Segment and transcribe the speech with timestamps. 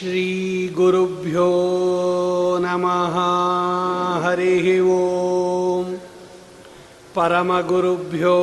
[0.00, 1.46] श्रीगुरुभ्यो
[2.62, 3.16] नमः।
[4.24, 5.90] हरिः ॐ
[7.16, 8.36] परमगुरुभ्यो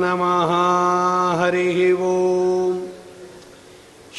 [0.00, 0.52] नमः।
[1.40, 2.12] हरिः ॐ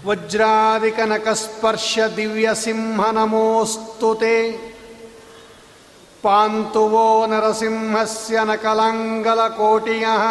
[0.06, 4.36] वज्रादिकनकस्पर्श दिव्यसिंहनमोऽस्तु ते
[6.24, 10.24] पान्तु वो नरसिंहस्य नकलङ्गलकोटियः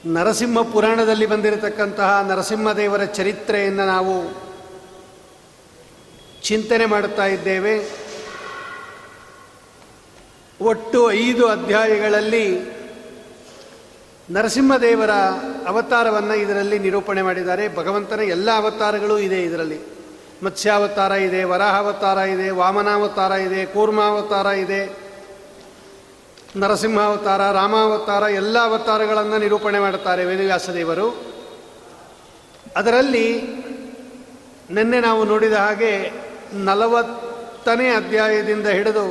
[0.06, 4.44] ನರಸಿಂಹ ಪುರಾಣದಲ್ಲಿ ಬಂದಿರತಕ್ಕಂತಹ ನರಸಿಂಹದೇವರ ಚರಿತ್ರೆಯನ್ನು ನಾವು
[6.42, 7.90] ಚಿಂತನೆ ಮಾಡುತ್ತಾ ಇದ್ದೇವೆ.
[10.60, 12.60] ಒಟ್ಟು ಐದು ಅಧ್ಯಾಯಗಳಲ್ಲಿ
[14.30, 15.10] ನರಸಿಂಹದೇವರ
[15.66, 17.76] ಅವತಾರವನ್ನು ಇದರಲ್ಲಿ ನಿರೂಪಣೆ ಮಾಡಿದ್ದಾರೆ.
[17.76, 19.80] ಭಗವಂತನ ಎಲ್ಲ ಅವತಾರಗಳೂ ಇದೆ ಇದರಲ್ಲಿ.
[20.42, 25.03] ಮತ್ಸ್ಯಾವತಾರ ಇದೆ, ವರಾಹಾವತಾರ ಇದೆ, ವಾಮನಾವತಾರ ಇದೆ, ಕೂರ್ಮಾವತಾರ ಇದೆ.
[26.56, 31.06] ನರಸಿಂಹಾವತಾರ, ರಾಮಾವತಾರ, ಎಲ್ಲ ಅವತಾರಗಳನ್ನು ನಿರೂಪಣೆ ಮಾಡುತ್ತಾರೆ ವೇದವ್ಯಾಸದೇವರು.
[32.76, 33.26] ಅದರಲ್ಲಿ
[34.70, 35.92] ನಿನ್ನೆ ನಾವು ನೋಡಿದ ಹಾಗೆ
[36.54, 39.06] ನಲವತ್ತನೇ ಅಧ್ಯಾಯದಿಂದ ಹಿಡಿದು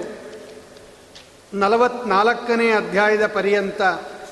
[1.54, 3.81] ನಲವತ್ನಾಲ್ಕನೇ ಅಧ್ಯಾಯದ ಪರ್ಯಂತ,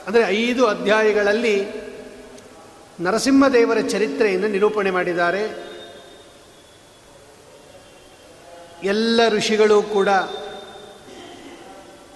[0.07, 1.55] ಅಂದರೆ ಐದು ಅಧ್ಯಾಯಗಳಲ್ಲಿ
[3.01, 5.43] ನರಸಿಂಹದೇವರ ಚರಿತ್ರೆಯನ್ನು ನಿರೂಪಣೆ ಮಾಡಿದ್ದಾರೆ.
[8.83, 10.09] ಎಲ್ಲ ಋಷಿಗಳು ಕೂಡ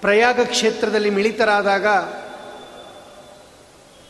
[0.00, 1.86] ಪ್ರಯಾಗ ಕ್ಷೇತ್ರದಲ್ಲಿ ಮಿಳಿತರಾದಾಗ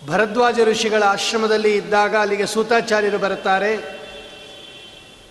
[0.09, 3.97] ಭರದ್ವಾಜ ಋಷಿಗಳ ಆಶ್ರಮದಲ್ಲಿ ಇದ್ದಾಗ ಅಲ್ಲಿಗೆ ಸೂತಾಚಾರ್ಯರು ಬರುತ್ತಾರೆ.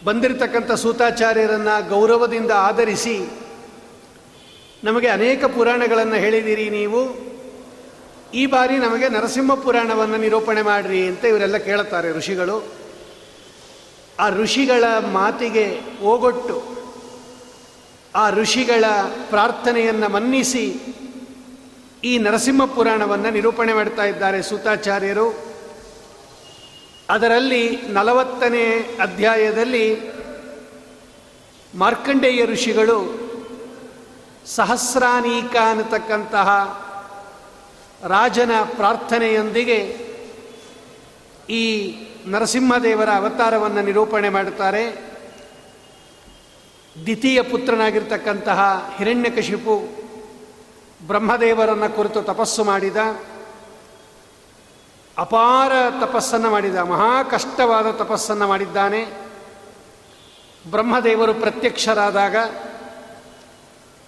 [0.04, 3.30] ಬಂದಿರತಕ್ಕಂಥ ಸೂತಾಚಾರ್ಯರನ್ನು ಗೌರವದಿಂದ ಆಧರಿಸಿ
[4.84, 7.26] ನಮಗೆ ಅನೇಕ ಪುರಾಣಗಳನ್ನು ಹೇಳಿದಿರಿ ನೀವು.
[8.34, 12.66] ಈ ಬಾರಿ ನಮಗೆ ನರಸಿಂಹ ಪುರಾಣವನ್ನು ನಿರೂಪಣೆ ಮಾಡಿರಿ ಅಂತ ಇವರೆಲ್ಲ ಕೇಳುತ್ತಾರೆ ಋಷಿಗಳು.
[14.20, 16.75] ಆ ಋಷಿಗಳ ಮಾತಿಗೆ ಓಗೊಟ್ಟು
[18.15, 18.83] ಆ ಋಷಿಗಳ
[19.29, 20.75] ಪ್ರಾರ್ಥನೆಯನ್ನು ಮನ್ನಿಸಿ
[22.03, 25.56] ಈ ನರಸಿಂಹ ಪುರಾಣವನ್ನು ನಿರೂಪಣೆ ಮಾಡ್ತಾ ಇದ್ದಾರೆ ಸೂತಾಚಾರ್ಯರು.
[27.09, 30.00] ಅದರಲ್ಲಿ ನಲವತ್ತನೇ ಅಧ್ಯಾಯದಲ್ಲಿ
[31.77, 33.25] ಮಾರ್ಕಂಡೇಯ ಋಷಿಗಳು
[34.45, 36.50] ಸಹಸ್ರಾನೀಕ ಅನ್ನತಕ್ಕಂತಹ
[38.07, 39.77] ರಾಜನ ಪ್ರಾರ್ಥನೆಯೊಂದಿಗೆ
[41.50, 41.95] ಈ
[42.27, 45.14] ನರಸಿಂಹದೇವರ ಅವತಾರವನ್ನು ನಿರೂಪಣೆ ಮಾಡುತ್ತಾರೆ
[47.01, 50.06] ದ್ವಿತೀಯ ಪುತ್ರನಾಗಿರ್ತಕ್ಕಂತಹ ಹಿರಣ್ಯಕಶಿಪು
[51.07, 52.97] ಬ್ರಹ್ಮದೇವರನ್ನು ಕುರಿತು ತಪಸ್ಸು ಮಾಡಿದ,
[55.18, 55.71] ಅಪಾರ
[56.01, 59.06] ತಪಸ್ಸನ್ನು ಮಾಡಿದ, ಮಹಾ ಕಷ್ಟವಾದ ತಪಸ್ಸನ್ನು ಮಾಡಿದ್ದಾನೆ.
[60.71, 62.36] ಬ್ರಹ್ಮದೇವರು ಪ್ರತ್ಯಕ್ಷರಾದಾಗ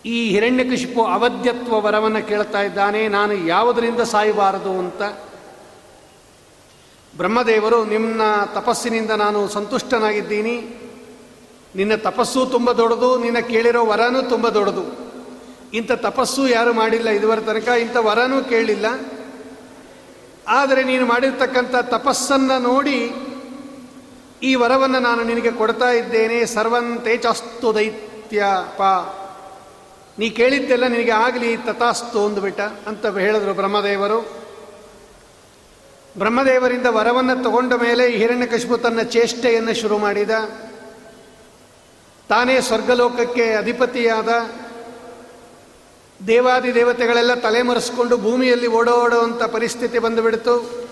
[0.05, 5.01] ಈ ಹಿರಣ್ಯಕಶಿಪು ಅವಧ್ಯತ್ವ ವರವನ್ನು ಕೇಳ್ತಾ ಇದ್ದಾನೆ, ನಾನು ಯಾವುದರಿಂದ ಸಾಯಬಾರದು ಅಂತ.
[7.17, 8.21] ಬ್ರಹ್ಮದೇವರು ನಿಮ್ಮ
[8.53, 10.86] ತಪಸ್ಸಿನಿಂದ ನಾನು ಸಂತುಷ್ಟನಾಗಿದ್ದೀನಿ
[11.77, 15.07] ನಿನ್ನ ತಪಸ್ಸು ತುಂಬ ದೊಡ್ಡದು, ನಿನ್ನ ಕೇಳಿರೋ ವರನೂ ತುಂಬ ದೊಡ್ಡದು.
[15.73, 18.85] ಇಂಥ ತಪಸ್ಸು ಯಾರು ಮಾಡಿಲ್ಲ ಇದುವರೆ ತನಕ, ಇಂಥ ವರನೂ ಕೇಳಿಲ್ಲ.
[20.47, 23.13] ಆದರೆ ನೀನು ಮಾಡಿರ್ತಕ್ಕಂಥ ತಪಸ್ಸನ್ನು ನೋಡಿ
[24.43, 28.43] ಈ ವರವನ್ನು ನಾನು ನಿನಗೆ ಕೊಡ್ತಾ ಇದ್ದೇನೆ ಸರ್ವಂತೇಚಾಸ್ತು ದೈತ್ಯ
[28.77, 29.23] ಪಾ.
[30.19, 34.37] ನೀ ಕೇಳಿದ್ದೆಲ್ಲ ನಿನಗೆ ಆಗಲಿ, ತಥಾಸ್ತು ಅಂದುಬಿಟ್ಟ ಅಂತ ಹೇಳಿದ್ರು ಬ್ರಹ್ಮದೇವರು.
[36.17, 40.31] ಬ್ರಹ್ಮದೇವರಿಂದ ವರವನ್ನು ತಗೊಂಡ ಮೇಲೆ ಹಿರಣ್ಯಕಶಿಪು ತನ್ನ ಚೇಷ್ಟೆಯನ್ನು ಶುರು ಮಾಡಿದ.
[42.29, 44.29] ತಾನೇ ಸ್ವರ್ಗಲೋಕಕ್ಕೆ ಅಧಿಪತಿಯಾದ
[46.27, 50.87] ದೇವಾದಿ ದೇವತೆಗಳೆಲ್ಲ ತಲೆಮರೆಸ್ಕೊಂಡು ಭೂಮಿಯಲ್ಲಿ ಓಡೋಡುವಂಥ ಪರಿಸ್ಥಿತಿ ಬಂದುಬಿಡ್ತು.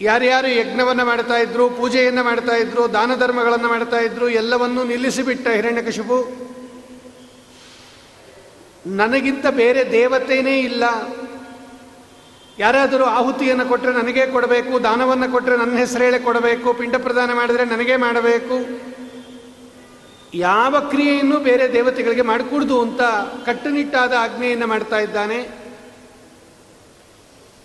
[0.00, 6.18] ಯಾರ್ಯಾರು ಯಜ್ಞವನ್ನು ಮಾಡ್ತಾ ಇದ್ರು, ಪೂಜೆಯನ್ನು ಮಾಡ್ತಾ ಇದ್ರು ದಾನ ಧರ್ಮಗಳನ್ನು ಮಾಡ್ತಾ ಇದ್ರು, ಎಲ್ಲವನ್ನೂ ನಿಲ್ಲಿಸಿಬಿಟ್ಟ ಹಿರಣ್ಯಕಶಿಪು.
[8.86, 10.84] ನನಗಿಂತ ಬೇರೆ ದೇವತೆಯೇ ಇಲ್ಲ.
[12.58, 18.93] ಯಾರಾದರೂ ಆಹುತಿಯನ್ನು ಕೊಟ್ಟರೆ ನನಗೇ ಕೊಡಬೇಕು, ದಾನವನ್ನು ಕೊಟ್ಟರೆ ನನ್ನ ಹೆಸರೇಳೆ ಕೊಡಬೇಕು, ಪಿಂಡ ಪ್ರದಾನ ಮಾಡಿದರೆ ನನಗೇ ಮಾಡಬೇಕು.
[20.34, 23.02] ಯಾವ ಕ್ರಿಯೆಯನ್ನು ಬೇರೆ ದೇವತೆಗಳಿಗೆ ಮಾಡಿಕೊಡ್ದು ಅಂತ
[23.46, 25.38] ಕಟ್ಟುನಿಟ್ಟಾದ ಆಜ್ಞೆಯನ್ನು ಮಾಡ್ತಾ ಇದ್ದಾನೆ.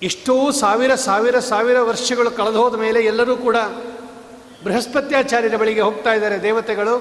[0.03, 3.57] ಎಷ್ಟೋ ಸಾವಿರ ಸಾವಿರ ಸಾವಿರ ವರ್ಷಗಳು ಕಳೆದು ಹೋದ ಮೇಲೆ ಎಲ್ಲರೂ ಕೂಡ
[4.63, 6.95] ಬೃಹಸ್ಪತ್ಯಾಚಾರ್ಯರ ಬಳಿಗೆ ಹೋಗ್ತಾ ಇದ್ದಾರೆ ದೇವತೆಗಳು.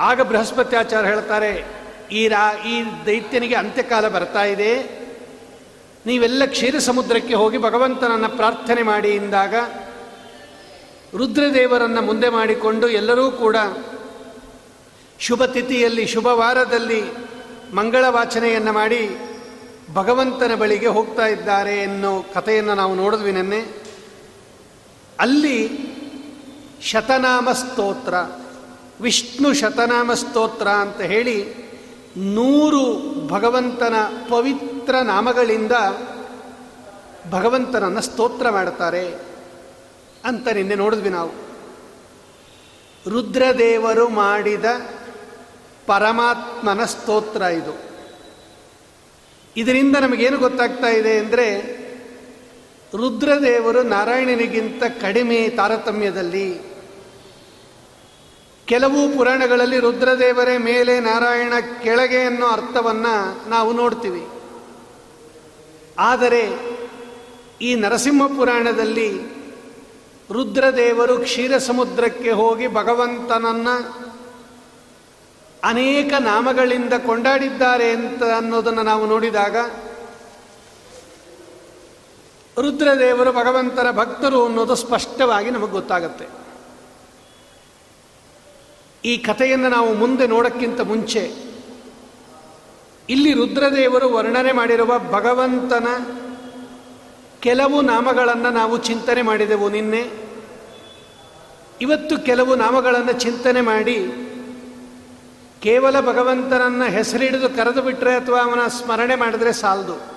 [0.00, 1.64] ಆಗ ಬೃಹಸ್ಪತ್ಯಾಚಾರ ಹೇಳ್ತಾರೆ,
[2.12, 4.72] ಈ ರಾ, ಈ ದೈತ್ಯನಿಗೆ ಅಂತ್ಯಕಾಲ ಬರ್ತಾ ಇದೆ.
[6.06, 9.54] ನೀವೆಲ್ಲ ಕ್ಷೀರ ಸಮುದ್ರಕ್ಕೆ ಹೋಗಿ ಭಗವಂತನನ್ನು ಪ್ರಾರ್ಥನೆ ಮಾಡಿ ಎಂದಾಗ
[11.16, 13.56] ರುದ್ರದೇವರನ್ನು ಮುಂದೆ ಮಾಡಿಕೊಂಡು ಎಲ್ಲರೂ ಕೂಡ
[15.20, 17.02] ಶುಭ ತಿಥಿಯಲ್ಲಿ, ಶುಭ ವಾರದಲ್ಲಿ
[17.74, 19.10] ಮಂಗಳ ವಾಚನೆಯನ್ನು ಮಾಡಿ
[19.94, 23.86] ಭಗವಂತನ ಬಳಿಗೆ ಹೋಗ್ತಾ ಇದ್ದಾರೆ ಎನ್ನೋ ಕಥೆಯನ್ನು ನಾವು ನೋಡಿದ್ವಿ ನೆನ್ನೆ.
[25.20, 25.70] ಅಲ್ಲಿ
[26.82, 28.14] ಶತನಾಮ ಸ್ತೋತ್ರ
[29.00, 31.66] ವಿಷ್ಣು ಶತನಾಮ ಸ್ತೋತ್ರ ಅಂತ ಹೇಳಿ
[32.16, 33.94] ನೂರು ಭಗವಂತನ
[34.28, 35.72] ಪವಿತ್ರ ನಾಮಗಳಿಂದ
[37.30, 39.14] ಭಗವಂತನನ್ನು ಸ್ತೋತ್ರ ಮಾಡ್ತಾರೆ
[40.24, 41.46] ಅಂತ ನಿನ್ನೆ ನೋಡಿದ್ವಿ ನಾವು.
[43.10, 44.64] ರುದ್ರದೇವರು ಮಾಡಿದ
[45.86, 47.86] ಪರಮಾತ್ಮನ ಸ್ತೋತ್ರ ಇದು.
[49.56, 51.86] ಇದರಿಂದ ನಮಗೇನು ಗೊತ್ತಾಗ್ತಾ ಇದೆ ಅಂದರೆ
[52.96, 56.76] ರುದ್ರದೇವರು ನಾರಾಯಣನಿಗಿಂತ ಕಡಿಮೆ ತಾರತಮ್ಯದಲ್ಲಿ.
[58.66, 61.52] ಕೆಲವು ಪುರಾಣಗಳಲ್ಲಿ ರುದ್ರದೇವರೇ ಮೇಲೆ ನಾರಾಯಣ
[61.82, 64.26] ಕೆಳಗೆ ಅನ್ನೋ ಅರ್ಥವನ್ನು ನಾವು ನೋಡ್ತೀವಿ.
[65.98, 66.76] ಆದರೆ
[67.62, 69.36] ಈ ನರಸಿಂಹ ಪುರಾಣದಲ್ಲಿ
[70.32, 74.05] ರುದ್ರದೇವರು ಕ್ಷೀರ ಸಮುದ್ರಕ್ಕೆ ಹೋಗಿ ಭಗವಂತನನ್ನು
[75.64, 79.56] ಅನೇಕ ನಾಮಗಳಿಂದ ಕೊಂಡಾಡಿದ್ದಾರೆ ಅಂತ ಅನ್ನೋದನ್ನು ನಾವು ನೋಡಿದಾಗ
[82.60, 86.26] ರುದ್ರದೇವರು ಭಗವಂತನ ಭಕ್ತರು ಅನ್ನೋದು ಸ್ಪಷ್ಟವಾಗಿ ನಮಗೆ ಗೊತ್ತಾಗುತ್ತೆ.
[89.04, 91.46] ಈ ಕಥೆಯನ್ನು ನಾವು ಮುಂದೆ ನೋಡಕ್ಕಿಂತ ಮುಂಚೆ
[93.08, 95.88] ಇಲ್ಲಿ ರುದ್ರದೇವರು ವರ್ಣನೆ ಮಾಡಿರುವ ಭಗವಂತನ
[97.40, 100.10] ಕೆಲವು ನಾಮಗಳನ್ನು ನಾವು ಚಿಂತನೆ ಮಾಡಿದೆವು ನಿನ್ನೆ.
[101.80, 104.25] ಇವತ್ತು ಕೆಲವು ನಾಮಗಳನ್ನು ಚಿಂತನೆ ಮಾಡಿ
[105.62, 110.16] ಕೇವಲ ಭಗವಂತನನ್ನು ಹೆಸರಿಡಿದು ಕರೆದು ಬಿಟ್ರೆ ಅಥವಾ ಅವನ ಸ್ಮರಣೆ ಮಾಡಿದ್ರೆ ಸಾಲದು.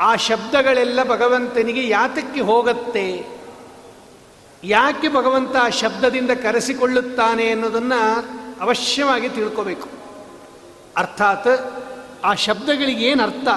[0.00, 3.26] ಆ ಶಬ್ದಗಳೆಲ್ಲ ಭಗವಂತನಿಗೆ ಯಾತಕ್ಕೆ ಹೋಗತ್ತೆ?
[4.64, 8.24] ಯಾಕೆ ಭಗವಂತ ಆ ಶಬ್ದದಿಂದ ಕರೆಸಿಕೊಳ್ಳುತ್ತಾನೆ ಅನ್ನೋದನ್ನು
[8.60, 9.88] ಅವಶ್ಯವಾಗಿ ತಿಳ್ಕೋಬೇಕು.
[10.96, 11.48] ಅರ್ಥಾತ್
[12.24, 13.48] ಆ ಶಬ್ದಗಳಿಗೆ ಏನು ಅರ್ಥ?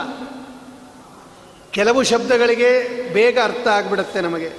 [1.72, 4.52] ಕೆಲವು ಶಬ್ದಗಳಿಗೆ ಬೇಗ ಅರ್ಥ ಆಗಿಬಿಡುತ್ತೆ ನಮಗೆ.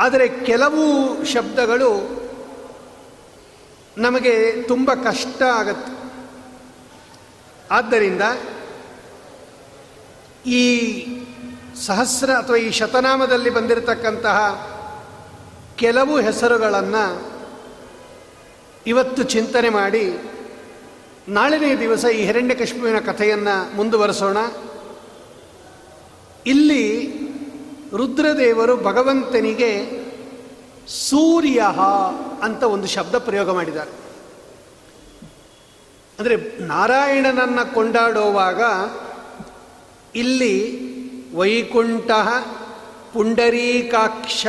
[0.00, 2.21] ಆದರೆ ಕೆಲವು ಶಬ್ದಗಳು
[3.98, 5.92] ನಮಗೆ ತುಂಬ ಕಷ್ಟ ಆಗತ್ತೆ.
[7.70, 8.22] ಆದ್ದರಿಂದ
[10.46, 10.64] ಈ
[11.86, 14.38] ಸಹಸ್ರ ಅಥವಾ ಈ ಶತನಾಮದಲ್ಲಿ ಬಂದಿರತಕ್ಕಂತಹ
[15.76, 17.32] ಕೆಲವು ಹೆಸರುಗಳನ್ನು
[18.86, 20.18] ಇವತ್ತು ಚಿಂತನೆ ಮಾಡಿ
[21.28, 24.36] ನಾಳಿನ ದಿವಸ ಈ ಹಿರಣ್ಯಕಶ್ಮೀರ ಕಥೆಯನ್ನು ಮುಂದುವರೆಸೋಣ.
[26.46, 27.08] ಇಲ್ಲಿ
[27.96, 30.01] ರುದ್ರದೇವರು ಭಗವಂತನಿಗೆ
[30.88, 31.62] ಸೂರ್ಯ
[32.42, 33.90] ಅಂತ ಒಂದು ಶಬ್ದ ಪ್ರಯೋಗ ಮಾಡಿದ್ದಾರೆ.
[36.18, 38.62] ಅಂದರೆ ನಾರಾಯಣನನ್ನು ಕೊಂಡಾಡುವಾಗ
[40.16, 40.82] ಇಲ್ಲಿ
[41.36, 42.10] ವೈಕುಂಠ,
[43.12, 44.46] ಪುಂಡರೀಕಾಕ್ಷ,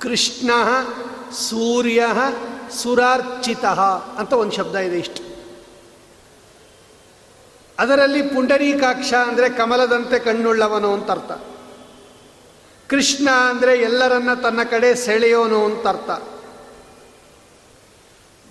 [0.00, 0.50] ಕೃಷ್ಣ,
[1.32, 2.02] ಸೂರ್ಯ,
[2.70, 3.64] ಸುರಾರ್ಚಿತ
[4.18, 5.32] ಅಂತ ಒಂದು ಶಬ್ದ ಇದೆ ಇಷ್ಟು.
[7.78, 11.51] ಅದರಲ್ಲಿ ಪುಂಡರೀಕಾಕ್ಷ ಅಂದರೆ ಕಮಲದಂತೆ ಕಣ್ಣುಳ್ಳವನು ಅಂತ ಅರ್ಥ.
[12.92, 16.10] ಕೃಷ್ಣ ಅಂದರೆ ಎಲ್ಲರನ್ನ ತನ್ನ ಕಡೆ ಸೆಳೆಯೋನು ಅಂತ ಅರ್ಥ.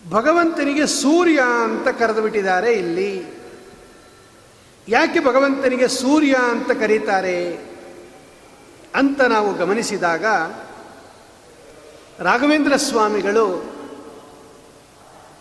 [0.10, 3.41] ಭಗವಂತನಿಗೆ ಸೂರ್ಯ ಅಂತ ಕರೆದು ಬಿಟ್ಟಿದ್ದಾರೆ ಇಲ್ಲಿ.
[4.88, 7.53] ಯಾಕೆ ಭಗವಂತನಿಗೆ ಸೂರ್ಯ ಅಂತ ಕರೀತಾರೆ
[8.95, 10.25] ಅಂತ ನಾವು ಗಮನಿಸಿದಾಗ
[12.19, 13.63] ರಾಘವೇಂದ್ರ ಸ್ವಾಮಿಗಳು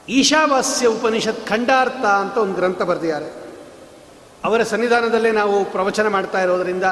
[0.08, 3.30] ಈಶಾವಾಸ್ಯ ಉಪನಿಷತ್ ಖಂಡಾರ್ಥ ಅಂತ ಒಂದು ಗ್ರಂಥ ಬರೆದಿದ್ದಾರೆ.
[4.44, 6.84] ಅವರ ಸನ್ನಿಧಾನದಲ್ಲೇ ನಾವು ಪ್ರವಚನ ಮಾಡ್ತಾ ಇರೋದರಿಂದ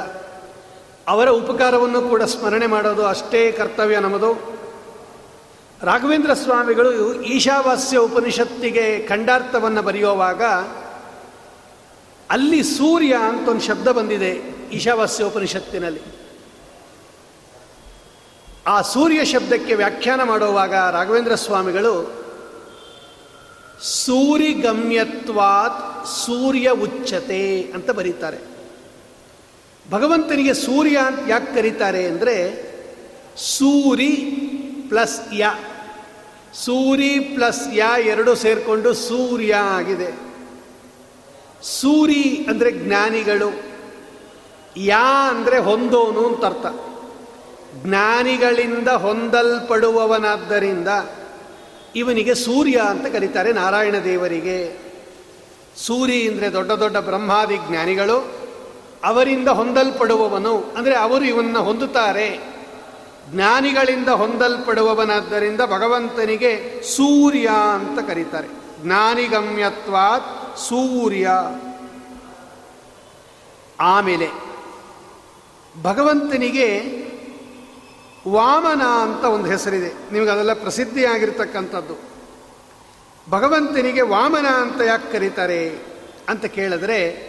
[1.09, 4.59] ಅವರ ಉಪಕಾರವನ್ನು ಕೂಡ ಸ್ಮರಣೆ ಮಾಡೋದು ಅಷ್ಟೇ ಕರ್ತವ್ಯ ನಮ್ಮದು.
[5.83, 10.43] ರಾಘವೇಂದ್ರ ಸ್ವಾಮಿಗಳು ಈಶಾವಾಸ್ಯ ಉಪನಿಷತ್ತಿಗೆ ಖಂಡಾರ್ಥವನ್ನು ಬರೆಯುವಾಗ,
[12.31, 16.01] ಅಲ್ಲಿ ಸೂರ್ಯ ಅಂತ ಒಂದು ಶಬ್ದ ಬಂದಿದೆ ಈಶಾವಾಸ್ಯ ಉಪನಿಷತ್ತಿನಲ್ಲಿ.
[18.67, 22.19] ಆ ಸೂರ್ಯ ಶಬ್ದಕ್ಕೆ ವ್ಯಾಖ್ಯಾನ ಮಾಡುವಾಗ ರಾಘವೇಂದ್ರ ಸ್ವಾಮಿಗಳು
[23.83, 28.58] ಸೂರಿಗಮ್ಯತ್ವಾತ್ ಸೂರ್ಯ ಉಚ್ಚತೆ ಅಂತ ಬರೀತಾರೆ.
[29.91, 32.69] ಭಗವಂತನಿಗೆ ಸೂರ್ಯ ಅಂತ ಯಾಕೆ ಕರೀತಾರೆ ಅಂದರೆ
[33.37, 34.17] ಸೂರಿ
[34.89, 35.45] ಪ್ಲಸ್ ಯ.
[36.55, 40.13] ಸೂರಿ ಪ್ಲಸ್ ಯ ಎರಡು ಸೇರಿಕೊಂಡು ಸೂರ್ಯ ಆಗಿದೆ.
[41.63, 43.63] ಸೂರಿ ಅಂದರೆ ಜ್ಞಾನಿಗಳು,
[44.77, 46.67] ಯಾ ಅಂದರೆ ಹೊಂದೋನು ಅಂತ ಅರ್ಥ.
[47.85, 50.89] ಜ್ಞಾನಿಗಳಿಂದ ಹೊಂದಲ್ಪಡುವವನಾದ್ದರಿಂದ
[51.97, 54.89] ಇವನಿಗೆ ಸೂರ್ಯ ಅಂತ ಕರೀತಾರೆ ನಾರಾಯಣ ದೇವರಿಗೆ.
[55.77, 58.38] ಸೂರಿ ಅಂದರೆ ದೊಡ್ಡ ದೊಡ್ಡ ಬ್ರಹ್ಮಾದಿ ಜ್ಞಾನಿಗಳು
[59.05, 62.59] ಅವರಿಂದ ಹೊಂದಲ್ಪಡುವವನು, ಅಂದರೆ ಅವರು ಇವನ್ನ ಹೊಂದುತ್ತಾರೆ.
[63.31, 68.49] ಜ್ಞಾನಿಗಳಿಂದ ಹೊಂದಲ್ಪಡುವವನಾದ್ದರಿಂದ ಭಗವಂತನಿಗೆ ಸೂರ್ಯ ಅಂತ ಕರೀತಾರೆ.
[68.83, 71.29] ಜ್ಞಾನಿಗಮ್ಯತ್ವಾತ್ ಸೂರ್ಯ.
[73.81, 74.29] ಆಮೇಲೆ,
[75.83, 76.79] ಭಗವಂತನಿಗೆ
[78.29, 80.13] ವಾಮನ ಅಂತ ಒಂದು ಹೆಸರಿದೆ.
[80.13, 82.19] ನಿಮಗೆ ಅದೆಲ್ಲ ಪ್ರಸಿದ್ಧಿಯಾಗಿರ್ತಕ್ಕಂಥದ್ದು.
[83.31, 85.79] ಭಗವಂತನಿಗೆ ವಾಮನ ಅಂತ ಯಾಕೆ ಕರೀತಾರೆ
[86.29, 87.28] ಅಂತ ಕೇಳಿದ್ರೆ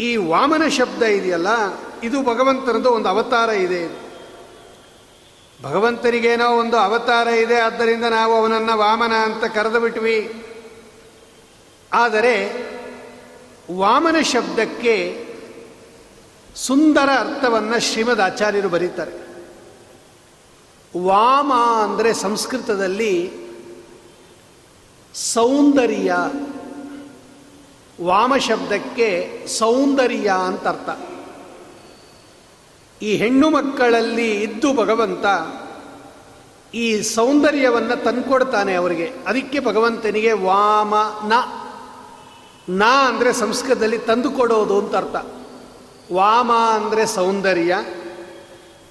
[0.00, 1.48] ಈ ವಾಮನ ಶಬ್ದ ಇದೆಯಲ್ಲ,
[2.02, 4.04] ಇದು ಭಗವಂತನದು ಒಂದು ಅವತಾರ ಇದೆ.
[5.62, 10.44] ಭಗವಂತನಿಗೇನೋ ಒಂದು ಅವತಾರ ಇದೆ, ಆದ್ದರಿಂದ ನಾವು ಅವನನ್ನು ವಾಮನ ಅಂತ ಕರೆದು ಬಿಟ್ವಿ
[11.92, 12.34] ಆದರೆ,
[13.72, 15.24] ವಾಮನ ಶಬ್ದಕ್ಕೆ
[16.56, 19.24] ಸುಂದರ ಅರ್ಥವನ್ನು ಶ್ರೀಮದ್ ಆಚಾರ್ಯರು ಬರೀತಾರೆ.
[21.04, 23.32] ವಾಮ ಅಂದರೆ ಸಂಸ್ಕೃತದಲ್ಲಿ
[25.14, 26.16] ಸೌಂದರ್ಯ
[28.02, 30.98] ವಾಮ ಶಬ್ದಕ್ಕೆ ಸೌಂದರ್ಯ ಅಂತ ಅರ್ಥ
[33.02, 35.26] ಈ ಹೆಣ್ಣು ಮಕ್ಕಳಲ್ಲಿ ಇದ್ದು ಭಗವಂತ
[36.74, 39.12] ಈ ಸೌಂದರ್ಯವನ್ನು ತಂದುಕೊಡ್ತಾನೆ ಅವರಿಗೆ.
[39.26, 40.94] ಅದಕ್ಕೆ ಭಗವಂತನಿಗೆ ವಾಮ
[41.28, 41.32] ನ.
[42.68, 45.16] ನ ಅಂದರೆ ಸಂಸ್ಕೃತದಲ್ಲಿ ತಂದುಕೊಡೋದು ಅಂತ ಅರ್ಥ.
[46.12, 47.76] ವಾಮ ಅಂದರೆ ಸೌಂದರ್ಯ.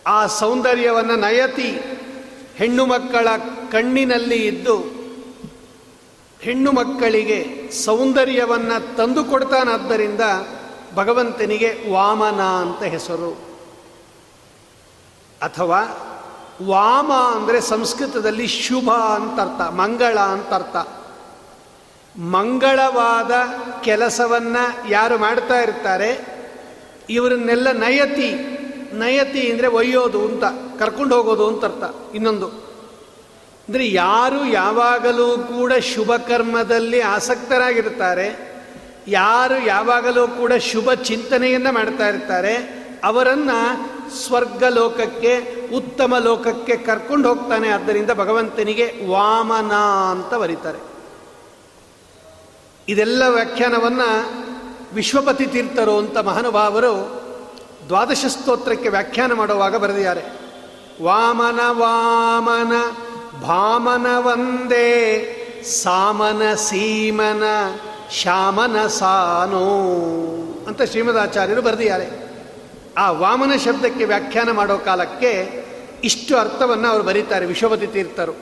[0.07, 1.81] ಆ ಸೌಂದರ್ಯವನ್ನು ನಯತಿ
[2.55, 3.27] ಹೆಣ್ಣು ಮಕ್ಕಳ
[3.72, 4.92] ಕಣ್ಣಿನಲ್ಲಿ ಇದ್ದು
[6.45, 7.39] ಹೆಣ್ಣು ಮಕ್ಕಳಿಗೆ
[7.85, 10.23] ಸೌಂದರ್ಯವನ್ನು ತಂದು ಕೊಡ್ತಾನಾದ್ದರಿಂದ
[10.95, 13.31] ಭಗವಂತನಿಗೆ ವಾಮನ ಅಂತ ಹೆಸರು.
[15.41, 15.79] ಅಥವಾ
[16.62, 20.75] ವಾಮ ಅಂದರೆ ಸಂಸ್ಕೃತದಲ್ಲಿ ಶುಭ ಅಂತ ಅರ್ಥ, ಮಂಗಳ ಅಂತ ಅರ್ಥ.
[22.15, 23.33] ಮಂಗಳವಾದ
[23.83, 26.09] ಕೆಲಸವನ್ನು ಯಾರು ಮಾಡ್ತಾ ಇರ್ತಾರೆ,
[27.09, 28.29] ಇವರನ್ನೆಲ್ಲ ನಯತಿ
[28.93, 30.43] ನಯತಿ ಅಂದರೆ ಒಯ್ಯೋದು ಅಂತ,
[30.79, 31.83] ಕರ್ಕೊಂಡು ಹೋಗೋದು ಅಂತ ಅರ್ಥ.
[32.15, 32.47] ಇನ್ನೊಂದು
[33.67, 38.27] ಅಂದರೆ ಯಾರು ಯಾವಾಗಲೂ ಕೂಡ ಶುಭ ಕರ್ಮದಲ್ಲಿ ಆಸಕ್ತರಾಗಿರ್ತಾರೆ
[39.08, 42.53] ಯಾರು ಯಾವಾಗಲೂ ಕೂಡ ಶುಭ ಚಿಂತನೆಯನ್ನು ಮಾಡ್ತಾ ಇರ್ತಾರೆ,
[43.03, 43.58] ಅವರನ್ನು
[44.24, 45.34] ಸ್ವರ್ಗ ಲೋಕಕ್ಕೆ
[45.75, 47.67] ಉತ್ತಮ ಲೋಕಕ್ಕೆ ಕರ್ಕೊಂಡು ಹೋಗ್ತಾನೆ.
[47.70, 49.74] ಆದ್ದರಿಂದ ಭಗವಂತನಿಗೆ ವಾಮನ
[50.12, 50.79] ಅಂತ ಬರೀತಾರೆ.
[52.88, 54.10] ಇದೆಲ್ಲ ವ್ಯಾಖ್ಯಾನವನ್ನು
[54.93, 56.93] ವಿಶ್ವಪತಿ ತೀರ್ಥರು ಅಂತ ಮಹಾನುಭಾವರು
[57.88, 60.24] ದ್ವಾದಶ ಸ್ತೋತ್ರಕ್ಕೆ ವ್ಯಾಖ್ಯಾನ ಮಾಡುವಾಗ ಬರೆದಿದ್ದಾರೆ.
[61.03, 62.74] ವಾಮನ ವಾಮನ
[63.41, 64.91] ಭಾಮನ ವಂದೇ
[65.63, 67.43] ಸಾಮನ ಸೀಮನ
[68.11, 69.65] ಶಾಮನ ಸಾನೋ
[70.67, 72.07] ಅಂತ ಶ್ರೀಮದಾಚಾರ್ಯರು ಬರೆದಿದ್ದಾರೆ.
[72.97, 75.31] ಆ ವಾಮನ ಶಬ್ದಕ್ಕೆ ವ್ಯಾಖ್ಯಾನ ಮಾಡೋ ಕಾಲಕ್ಕೆ
[76.03, 78.33] ಇಷ್ಟು ಅರ್ಥವನ್ನು ಅವರು ಬರೀತಾರೆ ವಿಶ್ವಪತಿ ತೀರ್ಥರು.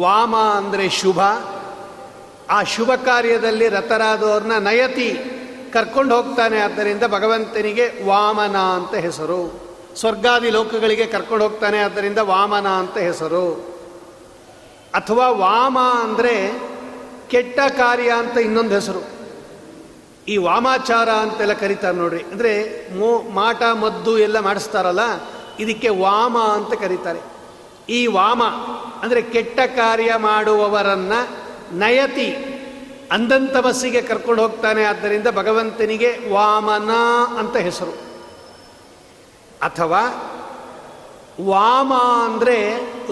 [0.00, 1.20] ವಾಮ ಅಂದರೆ ಶುಭ,
[2.50, 5.08] ಆ ಶುಭ ಕಾರ್ಯದಲ್ಲಿ ರಥರಾದವ್ರನ್ನ ನಯತಿ
[5.72, 9.40] ಕರ್ಕೊಂಡು ಹೋಗ್ತಾನೆ, ಆದ್ದರಿಂದ ಭಗವಂತನಿಗೆ ವಾಮನ ಅಂತ ಹೆಸರು.
[9.96, 13.75] ಸ್ವರ್ಗಾದಿ ಲೋಕಗಳಿಗೆ ಕರ್ಕೊಂಡು ಹೋಗ್ತಾನೆ, ಆದ್ದರಿಂದ ವಾಮನ ಅಂತ ಹೆಸರು.
[14.96, 16.34] ಅಥವಾ ವಾಮ ಅಂದರೆ
[17.28, 19.02] ಕೆಟ್ಟ ಕಾರ್ಯ ಅಂತ ಇನ್ನೊಂದು ಹೆಸರು.
[20.28, 22.22] ಈ ವಾಮಾಚಾರ ಅಂತೆಲ್ಲ ಕರೀತಾರೆ ನೋಡ್ರಿ.
[22.22, 22.52] ಅಂದರೆ
[22.98, 25.04] ಮೋ, ಮಾಟ, ಮದ್ದು ಎಲ್ಲ ಮಾಡಿಸ್ತಾರಲ್ಲ,
[25.58, 27.20] ಇದಕ್ಕೆ ವಾಮ ಅಂತ ಕರೀತಾರೆ.
[27.88, 28.42] ಈ ವಾಮ
[29.02, 31.12] ಅಂದರೆ ಕೆಟ್ಟ ಕಾರ್ಯ ಮಾಡುವವರನ್ನ
[31.72, 32.30] ನಯತಿ
[33.12, 34.84] ಅಂದಂತ ಬಸ್ಸಿಗೆ ಕರ್ಕೊಂಡು ಹೋಗ್ತಾನೆ.
[34.84, 36.92] ಆದ್ದರಿಂದ ಭಗವಂತನಿಗೆ ವಾಮನ
[37.38, 37.94] ಅಂತ ಹೆಸರು.
[39.62, 40.02] ಅಥವಾ
[41.40, 41.92] ವಾಮ
[42.24, 42.58] ಅಂದರೆ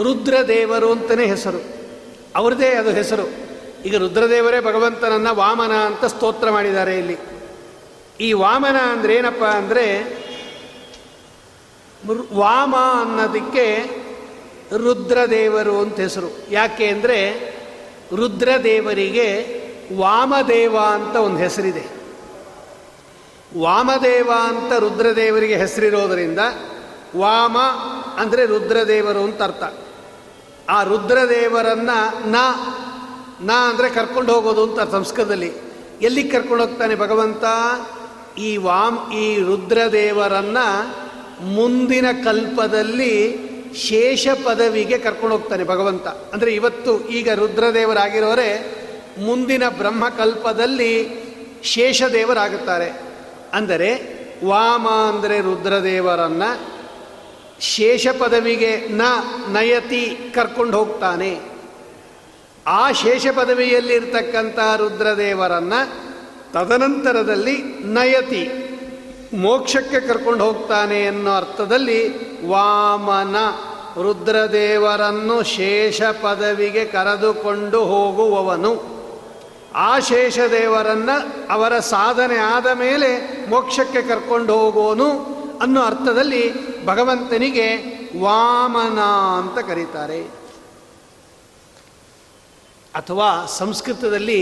[0.03, 1.65] ರುದ್ರದೇವರು ಅಂತಲೇ ಹೆಸರು.
[2.37, 3.45] ಅವ್ರದೇ ಅದು ಹೆಸರು.
[3.85, 7.17] ಈಗ ರುದ್ರದೇವರೇ ಭಗವಂತನನ್ನು ವಾಮನ ಅಂತ ಸ್ತೋತ್ರ ಮಾಡಿದ್ದಾರೆ ಇಲ್ಲಿ.
[8.21, 10.05] ಈ ವಾಮನ ಅಂದರೆ ಏನಪ್ಪ ಅಂದರೆ
[12.33, 13.91] ವಾಮ ಅನ್ನೋದಕ್ಕೆ
[14.77, 16.47] ರುದ್ರದೇವರು ಅಂತ ಹೆಸರು.
[16.51, 17.41] ಯಾಕೆ ಅಂದರೆ
[18.17, 19.47] ರುದ್ರದೇವರಿಗೆ
[19.97, 22.05] ವಾಮದೇವ ಅಂತ ಒಂದು ಹೆಸರಿದೆ.
[23.61, 26.39] ವಾಮದೇವ ಅಂತ ರುದ್ರದೇವರಿಗೆ ಹೆಸರಿರೋದರಿಂದ
[27.17, 27.59] ವಾಮ
[28.17, 29.84] ಅಂದರೆ ರುದ್ರದೇವರು ಅಂತ ಅರ್ಥ.
[30.71, 31.91] ಆ ರುದ್ರದೇವರನ್ನ
[32.27, 32.71] ನಾ
[33.41, 35.53] ನಾ ಅಂದರೆ ಕರ್ಕೊಂಡು ಹೋಗೋದು ಅಂತ ಸಂಸ್ಕೃತದಲ್ಲಿ.
[36.03, 37.45] ಎಲ್ಲಿ ಕರ್ಕೊಂಡು ಹೋಗ್ತಾನೆ ಭಗವಂತ?
[38.39, 40.59] ಈ ವಾಮ್, ಈ ರುದ್ರದೇವರನ್ನ
[41.41, 43.39] ಮುಂದಿನ ಕಲ್ಪದಲ್ಲಿ
[43.75, 46.07] ಶೇಷ ಪದವಿಗೆ ಕರ್ಕೊಂಡು ಹೋಗ್ತಾನೆ ಭಗವಂತ.
[46.07, 48.85] ಅಂದರೆ ಇವತ್ತು ಈಗ ರುದ್ರದೇವರಾಗಿರೋರೆ
[49.25, 51.25] ಮುಂದಿನ ಬ್ರಹ್ಮಕಲ್ಪದಲ್ಲಿ
[51.63, 53.03] ಶೇಷದೇವರಾಗುತ್ತಾರೆ.
[53.53, 53.91] ಅಂದರೆ
[54.45, 56.43] ವಾಮ ಅಂದರೆ ರುದ್ರದೇವರನ್ನ
[57.73, 59.03] ಶೇಷ ಪದವಿಗೆ ನ
[59.49, 61.41] ನಯತಿ ಕರ್ಕೊಂಡು ಹೋಗ್ತಾನೆ.
[62.67, 65.73] ಆ ಶೇಷ ಪದವಿಯಲ್ಲಿರ್ತಕ್ಕಂಥ ರುದ್ರದೇವರನ್ನ
[66.53, 68.43] ತದನಂತರದಲ್ಲಿ ನಯತಿ
[69.35, 72.01] ಮೋಕ್ಷಕ್ಕೆ ಕರ್ಕೊಂಡು ಹೋಗ್ತಾನೆ ಅನ್ನೋ ಅರ್ಥದಲ್ಲಿ
[72.47, 73.37] ವಾಮನ
[74.03, 78.95] ರುದ್ರದೇವರನ್ನು ಶೇಷ ಪದವಿಗೆ ಕರೆದುಕೊಂಡು ಹೋಗುವವನು.
[79.75, 81.17] ಆ ಶೇಷದೇವರನ್ನು
[81.53, 83.11] ಅವರ ಸಾಧನೆ ಆದ ಮೇಲೆ
[83.51, 85.11] ಮೋಕ್ಷಕ್ಕೆ ಕರ್ಕೊಂಡು ಹೋಗೋನು
[85.63, 87.67] ಅನ್ನೋ ಅರ್ಥದಲ್ಲಿ ಭಗವಂತನಿಗೆ
[88.21, 89.01] ವಾಮನ
[89.39, 90.23] ಅಂತ ಕರೀತಾರೆ.
[92.95, 94.41] ಅಥವಾ ಸಂಸ್ಕೃತದಲ್ಲಿ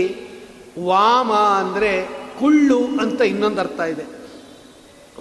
[0.85, 2.07] ವಾಮ ಅಂದರೆ
[2.39, 4.05] ಕುಳ್ಳು ಅಂತ ಇನ್ನೊಂದು ಅರ್ಥ ಇದೆ.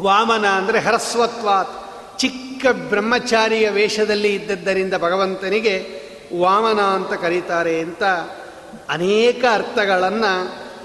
[0.00, 1.74] ವಾಮನ ಅಂದರೆ ಹರಸ್ವತ್ವಾತ್,
[2.18, 5.74] ಚಿಕ್ಕ ಬ್ರಹ್ಮಚಾರಿಯ ವೇಷದಲ್ಲಿ ಇದ್ದದ್ದರಿಂದ ಭಗವಂತನಿಗೆ
[6.40, 8.02] ವಾಮನ ಅಂತ ಕರೀತಾರೆ ಅಂತ
[8.88, 10.32] ಅನೇಕ ಅರ್ಥಗಳನ್ನು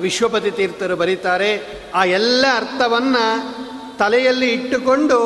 [0.02, 1.52] ವಿಶ್ವಪತಿ ತೀರ್ಥರು ಬರೀತಾರೆ.
[1.96, 3.26] ಆ ಎಲ್ಲ ಅರ್ಥವನ್ನು
[3.98, 5.18] ತಲೆಯಲ್ಲಿ ಇಟ್ಟುಕೊಂಡು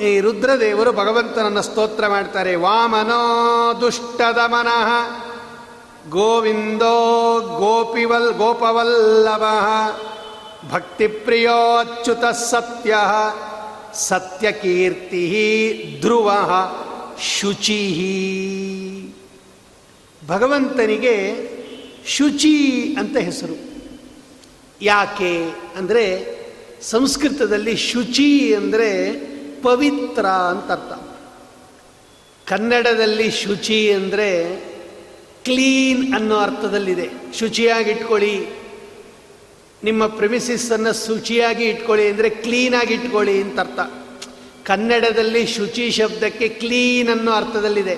[0.00, 3.22] ಈ ರುದ್ರದೇವರು ಭಗವಂತನನ್ನು ಸ್ತೋತ್ರ ಮಾಡ್ತಾರೆ, ವಾಮನೋ
[3.80, 4.88] ದುಷ್ಟದ ಮನಃ
[6.08, 6.96] ಗೋವಿಂದೋ
[7.58, 9.44] ಗೋಪಿವಲ್ ಗೋಪವಲ್ಲವ
[10.70, 12.94] ಭಕ್ತಿ ಪ್ರಿಯೋಚ್ಯುತ ಸತ್ಯ,
[13.94, 15.22] ಸತ್ಯಕೀರ್ತಿ
[16.00, 16.30] ಧ್ರುವ
[17.20, 17.82] ಶುಚಿ.
[20.26, 21.16] ಭಗವಂತನಿಗೆ
[22.06, 22.56] ಶುಚಿ
[23.00, 23.56] ಅಂತ ಹೆಸರು.
[24.82, 25.32] ಯಾಕೆ
[25.76, 26.04] ಅಂದರೆ
[26.82, 28.90] ಸಂಸ್ಕೃತದಲ್ಲಿ ಶುಚಿ ಅಂದರೆ
[29.62, 30.92] ಪವಿತ್ರ ಅಂತ ಅರ್ಥ
[32.48, 34.28] ಕನ್ನಡದಲ್ಲಿ ಶುಚಿ ಅಂದರೆ
[35.44, 37.08] ಕ್ಲೀನ್ ಅನ್ನೋ ಅರ್ಥದಲ್ಲಿದೆ.
[37.38, 38.60] ಶುಚಿಯಾಗಿಟ್ಕೊಳ್ಳಿ.
[39.84, 43.80] ನಿಮ್ಮ ಪ್ರೆಮಿಸಿಸನ್ನು ಶುಚಿಯಾಗಿ ಇಟ್ಕೊಳ್ಳಿ ಅಂದರೆ ಕ್ಲೀನಾಗಿ ಇಟ್ಕೊಳ್ಳಿ ಅಂತ ಅರ್ಥ
[44.66, 47.96] ಕನ್ನಡದಲ್ಲಿ ಶುಚಿ ಶಬ್ದಕ್ಕೆ ಕ್ಲೀನ್ ಅನ್ನೋ ಅರ್ಥದಲ್ಲಿದೆ.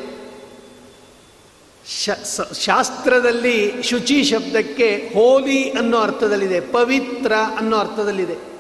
[2.60, 6.60] ಶಾಸ್ತ್ರದಲ್ಲಿ ಶುಚಿ ಶಬ್ದಕ್ಕೆ ಹೋಲಿ ಅನ್ನೋ ಅರ್ಥದಲ್ಲಿದೆ.
[6.60, 8.51] ಪವಿತ್ರ ಅನ್ನೋ ಅರ್ಥದಲ್ಲಿದೆ.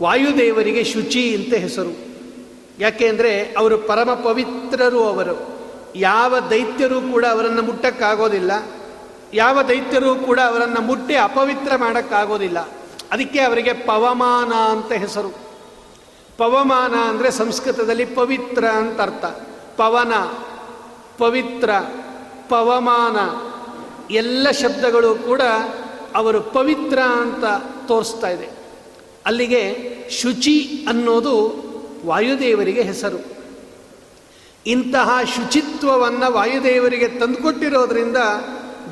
[0.00, 1.96] ವಾಯುದೇವರಿಗೆ ಶುಚಿ ಅಂತ ಹೆಸರು.
[2.78, 5.56] ಯಾಕೆ ಅಂದರೆ ಅವರು ಪರಮ ಪವಿತ್ರರು ಅವರು.
[5.96, 8.52] ಯಾವ ದೈತ್ಯರೂ ಕೂಡ ಅವರನ್ನು ಮುಟ್ಟಕ್ಕಾಗೋದಿಲ್ಲ.
[9.34, 12.68] ಯಾವ ದೈತ್ಯರೂ ಕೂಡ ಅವರನ್ನು ಮುಟ್ಟಿ ಅಪವಿತ್ರ ಮಾಡೋಕ್ಕಾಗೋದಿಲ್ಲ.
[13.12, 15.28] ಅದಕ್ಕೆ ಅವರಿಗೆ ಪವಮಾನ ಅಂತ ಹೆಸರು.
[16.38, 19.24] ಪವಮಾನ ಅಂದರೆ ಸಂಸ್ಕೃತದಲ್ಲಿ ಪವಿತ್ರ ಅಂತ ಅರ್ಥ.
[19.76, 20.14] ಪವನ,
[21.18, 21.70] ಪವಿತ್ರ,
[22.48, 23.16] ಪವಮಾನ
[24.12, 25.40] ಎಲ್ಲ ಶಬ್ದಗಳು ಕೂಡ
[26.14, 27.44] ಅವರು ಪವಿತ್ರ ಅಂತ
[27.88, 28.55] ತೋರಿಸ್ತಾ ಇದೆ.
[29.26, 31.66] ಅಲ್ಲಿಗೆ ಶುಚಿ ಅನ್ನೋದು
[32.06, 33.24] ವಾಯುದೇವರಿಗೆ ಹೆಸರು.
[34.66, 38.16] ಇಂತಹ ಶುಚಿತ್ವವನ್ನು ವಾಯುದೇವರಿಗೆ ತಂದುಕೊಟ್ಟಿರೋದ್ರಿಂದ,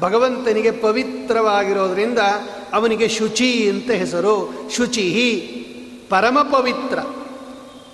[0.00, 2.18] ಭಗವಂತನಿಗೆ ಪವಿತ್ರವಾಗಿರೋದ್ರಿಂದ
[2.72, 4.52] ಅವನಿಗೆ ಶುಚಿ ಅಂತ ಹೆಸರು.
[4.76, 5.40] ಶುಚಿ
[6.10, 6.98] ಪರಮ ಪವಿತ್ರ.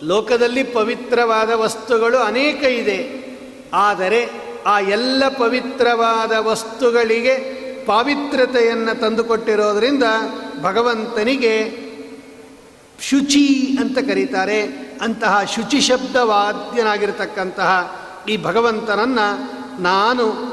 [0.03, 3.31] ಲೋಕದಲ್ಲಿ ಪವಿತ್ರವಾದ ವಸ್ತುಗಳು ಅನೇಕ ಇದೆ.
[3.72, 4.29] ಆದರೆ
[4.66, 10.03] ಆ ಎಲ್ಲ ಪವಿತ್ರವಾದ ವಸ್ತುಗಳಿಗೆ ಪಾವಿತ್ರತೆಯನ್ನು ತಂದುಕೊಟ್ಟಿರೋದ್ರಿಂದ
[10.62, 11.89] ಭಗವಂತನಿಗೆ
[13.00, 14.62] ಶುಚಿ ಅಂತ ಕರೀತಾರೆ.
[15.02, 20.50] ಅಂತಹ ಶುಚಿ ಶಬ್ದವಾದ್ಯನಾಗಿರ್ತಕ್ಕಂತಹ ಈ ಭಗವಂತನನ್ನು ನಾನು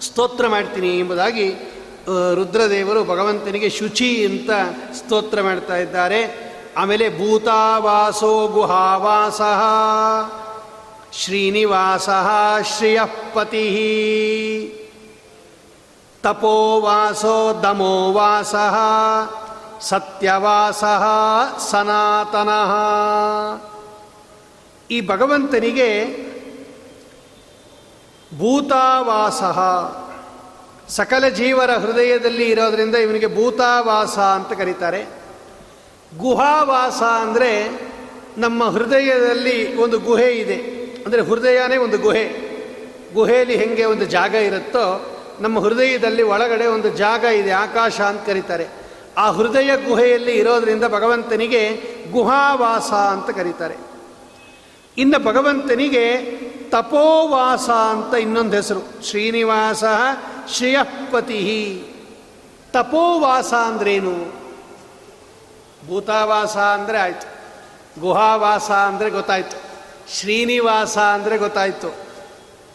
[0.00, 1.54] ಸ್ತೋತ್ರ ಮಾಡ್ತೀನಿ ಎಂಬುದಾಗಿ
[2.34, 4.50] ರುದ್ರದೇವರು ಭಗವಂತನಿಗೆ ಶುಚಿ ಅಂತ
[4.96, 6.48] ಸ್ತೋತ್ರ ಮಾಡ್ತಾ ಇದ್ದಾರೆ.
[6.76, 9.40] ಆಮೇಲೆ ಭೂತಾವಾಸೋ ಗುಹಾವಾಸ,
[11.12, 12.08] ಶ್ರೀನಿವಾಸ
[12.76, 13.68] ಶ್ರಿಯಪತಿ
[16.22, 18.54] ತಪೋವಾಸೋ ದಮೋವಾಸ
[19.80, 20.84] ಸತ್ಯವಾಸ
[21.70, 22.50] ಸನಾತನ.
[24.90, 25.88] ಈ ಭಗವಂತನಿಗೆ
[28.38, 29.42] ಭೂತಾವಾಸ,
[30.88, 35.06] ಸಕಲ ಜೀವರ ಹೃದಯದಲ್ಲಿ ಇರೋದರಿಂದ ಇವನಿಗೆ ಭೂತಾವಾಸ ಅಂತ ಕರೀತಾರೆ.
[36.18, 37.70] ಗುಹಾವಾಸ ಅಂದರೆ
[38.38, 40.58] ನಮ್ಮ ಹೃದಯದಲ್ಲಿ ಒಂದು ಗುಹೆ ಇದೆ.
[41.04, 42.24] ಅಂದರೆ ಹೃದಯನೇ ಒಂದು ಗುಹೆ.
[43.14, 44.84] ಗುಹೆಯಲ್ಲಿ ಹೆಂಗೆ ಒಂದು ಜಾಗ ಇರುತ್ತೋ,
[45.40, 48.77] ನಮ್ಮ ಹೃದಯದಲ್ಲಿ ಒಳಗಡೆ ಒಂದು ಜಾಗ ಇದೆ, ಆಕಾಶ ಅಂತ ಕರೀತಾರೆ.
[49.18, 53.76] ಆ ಹೃದಯ ಗುಹೆಯಲ್ಲಿ ಇರೋದರಿಂದ ಭಗವಂತನಿಗೆ ಗುಹಾವಾಸ ಅಂತ ಕರೀತಾರೆ.
[54.98, 56.16] ಇನ್ನು ಭಗವಂತನಿಗೆ
[56.70, 59.04] ತಪೋವಾಸ ಅಂತ ಇನ್ನೊಂದು ಹೆಸರು.
[59.04, 59.84] ಶ್ರೀನಿವಾಸ
[60.48, 61.84] ಶ್ರೇಯಪತಿ.
[62.72, 64.32] ತಪೋವಾಸ ಅಂದ್ರೇನು?
[65.88, 67.38] ಭೂತಾವಾಸ ಅಂದರೆ ಆಯಿತು.
[68.00, 69.62] ಗುಹಾವಾಸ ಅಂದರೆ ಗೊತ್ತಾಯಿತು.
[70.14, 72.07] ಶ್ರೀನಿವಾಸ ಅಂದರೆ ಗೊತ್ತಾಯಿತು.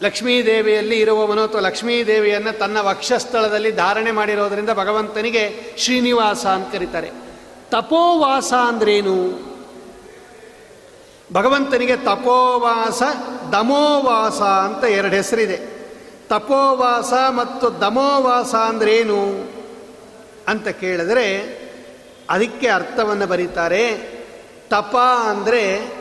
[0.03, 7.11] ಲಕ್ಷ್ಮೀದೇವಿಯಲ್ಲಿ ಇರುವವನು ಅಥವಾ ಲಕ್ಷ್ಮೀದೇವಿಯನ್ನು ತನ್ನ ವಕ್ಷಸ್ಥಳದಲ್ಲಿ ಧಾರಣೆ ಮಾಡಿರೋದರಿಂದ ಭಗವಂತನಿಗೆ ಶ್ರೀನಿವಾಸ ಅಂತ ಕರೀತಾರೆ.
[7.71, 9.13] ತಪೋವಾಸ ಅಂದ್ರೇನು?
[11.33, 13.03] ಭಗವಂತನಿಗೆ ತಪೋವಾಸ,
[13.51, 15.57] ದಮೋವಾಸ ಅಂತ ಎರಡು ಹೆಸರಿದೆ.
[16.29, 19.51] ತಪೋವಾಸ ಮತ್ತು ದಮೋವಾಸ ಅಂದ್ರೇನು
[20.47, 21.37] ಅಂತ ಕೇಳಿದ್ರೆ
[22.29, 24.13] ಅದಕ್ಕೆ ಅರ್ಥವನ್ನು ಬರೀತಾರೆ.
[24.69, 24.97] ತಪ
[25.29, 25.93] ಅಂದರೆ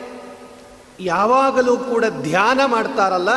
[0.99, 3.29] ಯಾವಾಗಲೂ ಕೂಡ ಧ್ಯಾನ ಮಾಡ್ತಾರಲ್ಲ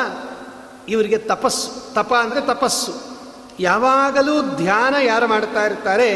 [0.88, 1.94] ಇವರಿಗೆ ತಪಸ್ಸು.
[1.94, 2.92] ತಪ ಅಂದರೆ ತಪಸ್ಸು.
[3.60, 6.10] ಯಾವಾಗಲೂ ಧ್ಯಾನ ಯಾರು ಮಾಡ್ತಾ ಇರ್ತಾರೆ,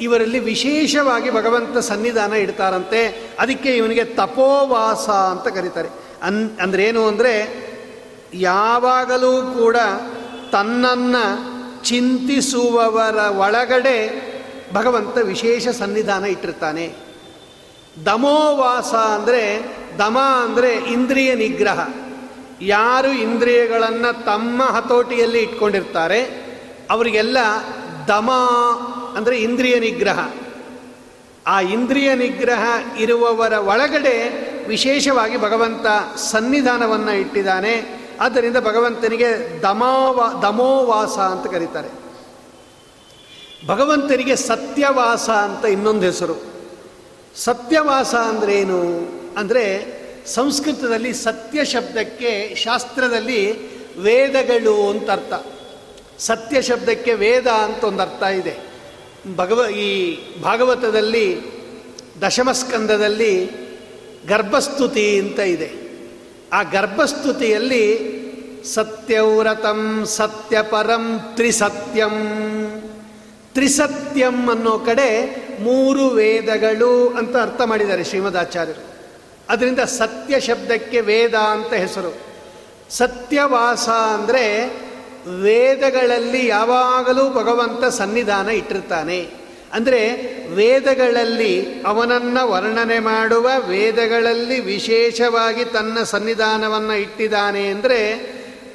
[0.00, 3.00] ಇವರಲ್ಲಿ ವಿಶೇಷವಾಗಿ ಭಗವಂತ ಸನ್ನಿಧಾನ ಇಡ್ತಾರಂತೆ.
[3.38, 5.88] ಅದಕ್ಕೆ ಇವನಿಗೆ ತಪೋವಾಸ ಅಂತ ಕರೀತಾರೆ.
[6.22, 7.34] ಅನ್ ಅಂದ್ರೆ ಏನು ಅಂದರೆ,
[8.34, 9.76] ಯಾವಾಗಲೂ ಕೂಡ
[10.52, 11.24] ತನ್ನನ್ನು
[11.84, 13.98] ಚಿಂತಿಸುವವರ ಒಳಗಡೆ
[14.72, 16.86] ಭಗವಂತ ವಿಶೇಷ ಸನ್ನಿಧಾನ ಇಟ್ಟಿರ್ತಾನೆ.
[18.04, 19.42] ದಮೋವಾಸ ಅಂದರೆ,
[19.98, 21.80] ದಮ ಅಂದರೆ ಇಂದ್ರಿಯ ನಿಗ್ರಹ.
[22.60, 26.50] ಯಾರು ಇಂದ್ರಿಯಗಳನ್ನು ತಮ್ಮ ಹತೋಟಿಯಲ್ಲಿ ಇಟ್ಕೊಂಡಿರ್ತಾರೆ,
[26.90, 27.38] ಅವರಿಗೆಲ್ಲ
[28.08, 28.30] ದಮ
[29.16, 30.30] ಅಂದರೆ ಇಂದ್ರಿಯ ನಿಗ್ರಹ.
[31.46, 32.64] ಆ ಇಂದ್ರಿಯ ನಿಗ್ರಹ
[32.98, 34.16] ಇರುವವರ ಒಳಗಡೆ
[34.68, 38.00] ವಿಶೇಷವಾಗಿ ಭಗವಂತ ಸನ್ನಿಧಾನವನ್ನು ಇಟ್ಟಿದ್ದಾನೆ.
[38.20, 41.88] ಆದ್ದರಿಂದ ಭಗವಂತನಿಗೆ ದಮಾವಾ, ದಮೋವಾಸ ಅಂತ ಕರೀತಾರೆ.
[43.66, 46.36] ಭಗವಂತನಿಗೆ ಸತ್ಯವಾಸ ಅಂತ ಇನ್ನೊಂದು ಹೆಸರು.
[47.36, 48.80] ಸತ್ಯವಾಸ ಅಂದ್ರೇನು
[49.38, 49.99] ಅಂದರೆ
[50.30, 53.42] ಸಂಸ್ಕೃತದಲ್ಲಿ ಸತ್ಯ ಶಬ್ದಕ್ಕೆ ಶಾಸ್ತ್ರದಲ್ಲಿ
[53.96, 55.32] ವೇದಗಳು ಅಂತ ಅರ್ಥ
[56.18, 58.56] ಸತ್ಯ ಶಬ್ದಕ್ಕೆ ವೇದ ಅಂತ ಒಂದು ಅರ್ಥ ಇದೆ.
[59.36, 61.40] ಭಗವ, ಈ ಭಾಗವತದಲ್ಲಿ
[62.22, 63.50] ದಶಮಸ್ಕಂದದಲ್ಲಿ
[64.28, 65.70] ಗರ್ಭಸ್ತುತಿ ಅಂತ ಇದೆ.
[66.52, 67.84] ಆ ಗರ್ಭಸ್ತುತಿಯಲ್ಲಿ
[68.64, 72.16] ಸತ್ಯವ್ರತಂ ಸತ್ಯಪರಂ ತ್ರಿಸತ್ಯಂ.
[73.54, 75.08] ತ್ರಿಸತ್ಯಂ ಅನ್ನೋ ಕಡೆ
[75.62, 78.89] ಮೂರು ವೇದಗಳು ಅಂತ ಅರ್ಥ ಮಾಡಿದ್ದಾರೆ ಶ್ರೀಮದಾಚಾರ್ಯರು
[79.50, 82.18] ಅದರಿಂದ ಸತ್ಯ ಶಬ್ದಕ್ಕೆ ವೇದ ಅಂತ ಹೆಸರು.
[82.90, 84.44] ಸತ್ಯವಾಸ ಅಂದರೆ
[85.42, 89.28] ವೇದಗಳಲ್ಲಿ ಯಾವಾಗಲೂ ಭಗವಂತ ಸನ್ನಿಧಾನ ಇಟ್ಟಿರ್ತಾನೆ.
[89.72, 90.00] ಅಂದರೆ
[90.54, 98.00] ವೇದಗಳಲ್ಲಿ ಅವನನ್ನು ವರ್ಣನೆ ಮಾಡುವ ವೇದಗಳಲ್ಲಿ ವಿಶೇಷವಾಗಿ ತನ್ನ ಸನ್ನಿಧಾನವನ್ನು ಇಟ್ಟಿದ್ದಾನೆ ಅಂದರೆ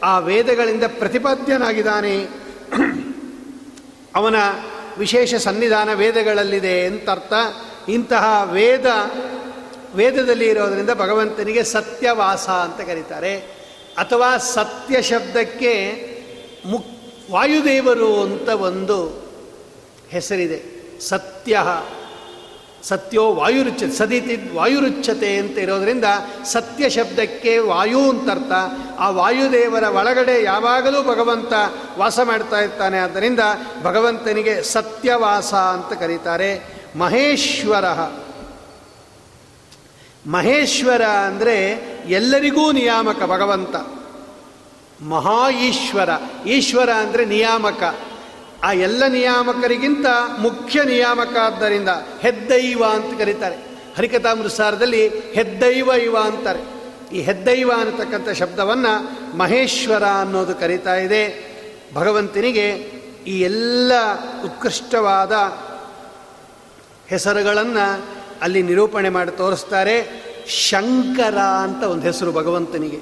[0.03, 2.15] ಆ ವೇದಗಳಿಂದ ಪ್ರತಿಪಾದ್ಯನಾಗಿದ್ದಾನೆ.
[4.15, 4.35] ಅವನ
[4.97, 7.33] ವಿಶೇಷ ಸನ್ನಿಧಾನ ವೇದಗಳಲ್ಲಿದೆ ಅಂತ ಅರ್ಥ
[7.89, 8.85] ಇಂತಹ ವೇದ
[9.95, 13.37] ವೇದದಲ್ಲಿ ಇರೋದರಿಂದ ಭಗವಂತನಿಗೆ ಸತ್ಯವಾಸ ಅಂತ ಕರೀತಾರೆ.
[13.97, 16.05] ಅಥವಾ ಸತ್ಯ ಶಬ್ದಕ್ಕೆ
[16.65, 16.85] ಮುಕ್,
[17.31, 19.25] ವಾಯುದೇವರು ಅಂತ ಒಂದು
[20.09, 20.75] ಹೆಸರಿದೆ.
[20.99, 21.59] ಸತ್ಯ,
[22.83, 26.05] ಸತ್ಯೋ ವಾಯುರುಚ್ಚ ಸದಿತಿ ವಾಯುರುಚ್ಛತೆ ಅಂತ ಇರೋದರಿಂದ
[26.45, 28.51] ಸತ್ಯ ಶಬ್ದಕ್ಕೆ ವಾಯು ಅಂತರ್ಥ
[28.99, 31.53] ಆ ವಾಯುದೇವರ ಒಳಗಡೆ ಯಾವಾಗಲೂ ಭಗವಂತ
[31.97, 32.99] ವಾಸ ಮಾಡ್ತಾ ಇರ್ತಾನೆ.
[32.99, 33.39] ಆದ್ದರಿಂದ
[33.83, 36.75] ಭಗವಂತನಿಗೆ ಸತ್ಯವಾಸ ಅಂತ ಕರೀತಾರೆ.
[36.95, 37.85] ಮಹೇಶ್ವರ.
[40.27, 41.57] ಮಹೇಶ್ವರ ಅಂದರೆ
[42.07, 43.75] ಎಲ್ಲರಿಗೂ ನಿಯಾಮಕ, ಭಗವಂತ.
[45.03, 46.09] ಮಹಾ ಈಶ್ವರ
[46.45, 47.95] ಈಶ್ವರ ಅಂದರೆ ನಿಯಾಮಕ.
[48.63, 50.05] ಆ ಎಲ್ಲ ನಿಯಾಮಕರಿಗಿಂತ
[50.39, 53.55] ಮುಖ್ಯ ನಿಯಾಮಕ ಆದ್ದರಿಂದ ಹೆದ್ದೈವ ಅಂತ ಕರೀತಾರೆ.
[53.97, 56.75] ಹರಿಕಥಾಮೃತಸಾರದಲ್ಲಿ ಹೆದ್ದೈವ ಇವ ಅಂತಾರೆ.
[57.15, 61.55] ಈ ಹೆದ್ದೈವ ಅನ್ನತಕ್ಕಂಥ ಶಬ್ದವನ್ನು ಮಹೇಶ್ವರ ಅನ್ನೋದು ಕರೀತಾ ಇದೆ.
[61.93, 62.69] ಭಗವಂತನಿಗೆ
[63.27, 63.91] ಈ ಎಲ್ಲ
[64.43, 65.31] ಉತ್ಕೃಷ್ಟವಾದ
[67.07, 68.14] ಹೆಸರುಗಳನ್ನು
[68.45, 69.95] ಅಲ್ಲಿ ನಿರೂಪಣೆ ಮಾಡಿ ತೋರಿಸ್ತಾರೆ
[70.47, 72.99] ಶಂಕರ ಅಂತ ಒಂದು ಹೆಸರು ಭಗವಂತನಿಗೆ.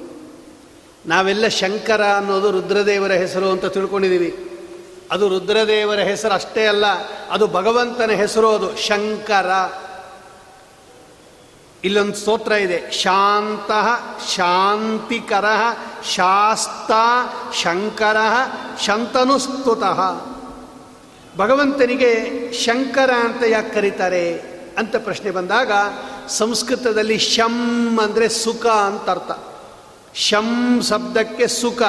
[1.06, 4.50] ನಾವೆಲ್ಲ ಶಂಕರ ಅನ್ನೋದು ರುದ್ರದೇವರ ಹೆಸರು ಅಂತ ತಿಳ್ಕೊಂಡಿದ್ದೀವಿ.
[5.10, 6.86] ಅದು ರುದ್ರದೇವರ ಹೆಸರು ಅಷ್ಟೇ ಅಲ್ಲ,
[7.30, 9.50] ಅದು ಭಗವಂತನ ಹೆಸರು ಅದು, ಶಂಕರ.
[11.84, 13.70] ಇಲ್ಲೊಂದು ಸ್ತೋತ್ರ ಇದೆ, ಶಾಂತ
[14.28, 15.44] ಶಾಂತಿಕರ
[16.14, 16.90] ಶಾಸ್ತ
[17.54, 18.16] ಶಂಕರ
[18.80, 20.00] ಶಂತನುಸ್ತುತಃ.
[21.36, 22.12] ಭಗವಂತನಿಗೆ
[22.52, 24.53] ಶಂಕರ ಅಂತ ಯಾಕೆ ಕರೀತಾರೆ?
[24.78, 25.72] ಅಂತ ಪ್ರಶ್ನೆ ಬಂದಾಗ,
[26.28, 29.30] ಸಂಸ್ಕೃತದಲ್ಲಿ ಶಂ ಅಂದರೆ ಸುಖ ಅಂತ ಅರ್ಥ.
[30.14, 31.82] ಶಂ ಶಬ್ದಕ್ಕೆ ಸುಖ,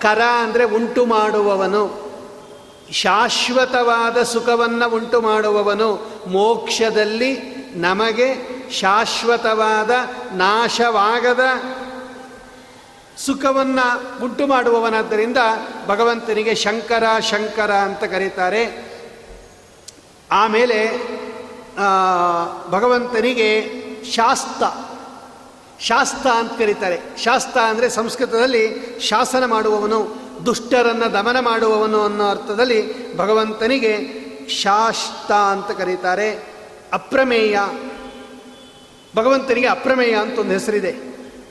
[0.00, 2.08] ಕರ ಅಂದರೆ ಉಂಟು ಮಾಡುವವನು.
[2.92, 9.90] ಶಾಶ್ವತವಾದ ಸುಖವನ್ನು ಉಂಟು ಮಾಡುವವನು, ಮೋಕ್ಷದಲ್ಲಿ ನಮಗೆ ಶಾಶ್ವತವಾದ
[10.32, 11.40] ನಾಶವಾಗದ
[13.18, 15.36] ಸುಖವನ್ನು ಉಂಟು ಮಾಡುವವನಾದ್ದರಿಂದ
[15.86, 18.88] ಭಗವಂತನಿಗೆ ಶಂಕರ ಶಂಕರ ಅಂತ ಕರೀತಾರೆ.
[20.32, 20.78] ಆಮೇಲೆ
[22.70, 23.50] ಭಗವಂತನಿಗೆ
[24.04, 24.62] ಶಾಸ್ತ
[25.80, 27.00] ಶಾಸ್ತ ಅಂತ ಕರೀತಾರೆ.
[27.24, 28.64] ಶಾಸ್ತ ಅಂದರೆ ಸಂಸ್ಕೃತದಲ್ಲಿ
[29.00, 32.80] ಶಾಸನ ಮಾಡುವವನು, ದುಷ್ಟರನ್ನು ದಮನ ಮಾಡುವವನು ಅನ್ನೋ ಅರ್ಥದಲ್ಲಿ
[33.16, 33.92] ಭಗವಂತನಿಗೆ
[34.48, 36.44] ಶಾಸ್ತ ಅಂತ ಕರೀತಾರೆ.
[36.92, 37.58] ಅಪ್ರಮೇಯ,
[39.16, 40.96] ಭಗವಂತನಿಗೆ ಅಪ್ರಮೇಯ ಅಂತ ಒಂದು ಹೆಸರಿದೆ.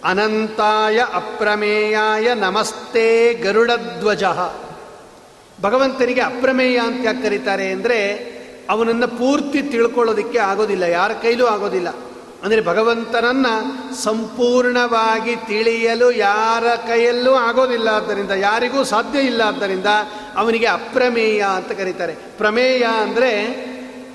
[0.04, 4.24] ಅನಂತಾಯ ಅಪ್ರಮೇಯಾಯ ನಮಸ್ತೆ ಗರುಡಧ್ವಜ.
[5.62, 7.98] ಭಗವಂತನಿಗೆ ಅಪ್ರಮೇಯ ಅಂತ ಯಾಕೆ ಕರೀತಾರೆ ಅಂದರೆ
[8.70, 11.90] ಅವನನ್ನು ಪೂರ್ತಿ ತಿಳ್ಕೊಳ್ಳೋದಕ್ಕೆ ಆಗೋದಿಲ್ಲ, ಯಾರ ಕೈಲೂ ಆಗೋದಿಲ್ಲ.
[12.44, 13.54] ಅಂದರೆ ಭಗವಂತನನ್ನು
[14.02, 19.90] ಸಂಪೂರ್ಣವಾಗಿ ತಿಳಿಯಲು ಯಾರ ಕೈಯಲ್ಲೂ ಆಗೋದಿಲ್ಲ ಆದ್ದರಿಂದ, ಯಾರಿಗೂ ಸಾಧ್ಯ ಇಲ್ಲ ಆದ್ದರಿಂದ
[20.38, 22.14] ಅವನಿಗೆ ಅಪ್ರಮೇಯ ಅಂತ ಕರೀತಾರೆ.
[22.38, 23.32] ಪ್ರಮೇಯ ಅಂದರೆ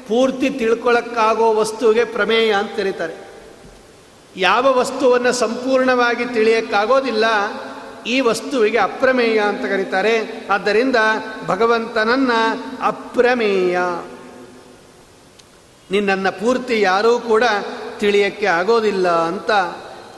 [0.09, 3.17] ಪೂರ್ತಿ ತಿಳ್ಕೊಳ್ಳೋಕ್ಕಾಗೋ ವಸ್ತುವಿಗೆ ಪ್ರಮೇಯ ಅಂತ ಕರೀತಾರೆ.
[4.37, 7.25] ಯಾವ ವಸ್ತುವನ್ನು ಸಂಪೂರ್ಣವಾಗಿ ತಿಳಿಯೋಕ್ಕಾಗೋದಿಲ್ಲ,
[8.07, 10.15] ಈ ವಸ್ತುವಿಗೆ ಅಪ್ರಮೇಯ ಅಂತ ಕರೀತಾರೆ.
[10.51, 10.99] ಆದ್ದರಿಂದ
[11.47, 12.41] ಭಗವಂತನನ್ನು
[12.87, 13.79] ಅಪ್ರಮೇಯ.
[15.93, 17.45] ನಿನ್ನನ್ನು ಪೂರ್ತಿ ಯಾರೂ ಕೂಡ
[17.99, 19.51] ತಿಳಿಯಕ್ಕೆ ಆಗೋದಿಲ್ಲ ಅಂತ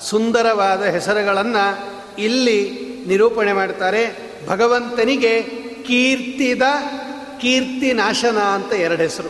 [0.00, 2.60] ಸುಂದರವಾದ ಹೆಸರುಗಳನ್ನು ಇಲ್ಲಿ
[3.06, 4.32] ನಿರೂಪಣೆ ಮಾಡ್ತಾರೆ.
[4.48, 5.42] ಭಗವಂತನಿಗೆ
[5.82, 6.62] ಕೀರ್ತಿದ
[7.40, 9.28] ಕೀರ್ತಿ ನಾಶನ ಅಂತ ಎರಡು ಹೆಸರು.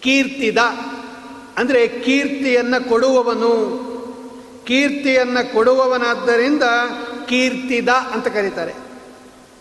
[0.00, 0.58] ಕೀರ್ತಿದ
[1.58, 3.54] ಅಂದರೆ ಕೀರ್ತಿಯನ್ನು ಕೊಡುವವನು.
[4.64, 6.62] ಕೀರ್ತಿಯನ್ನು ಕೊಡುವವನಾದ್ದರಿಂದ
[7.26, 8.72] ಕೀರ್ತಿದ ಅಂತ ಕರೀತಾರೆ.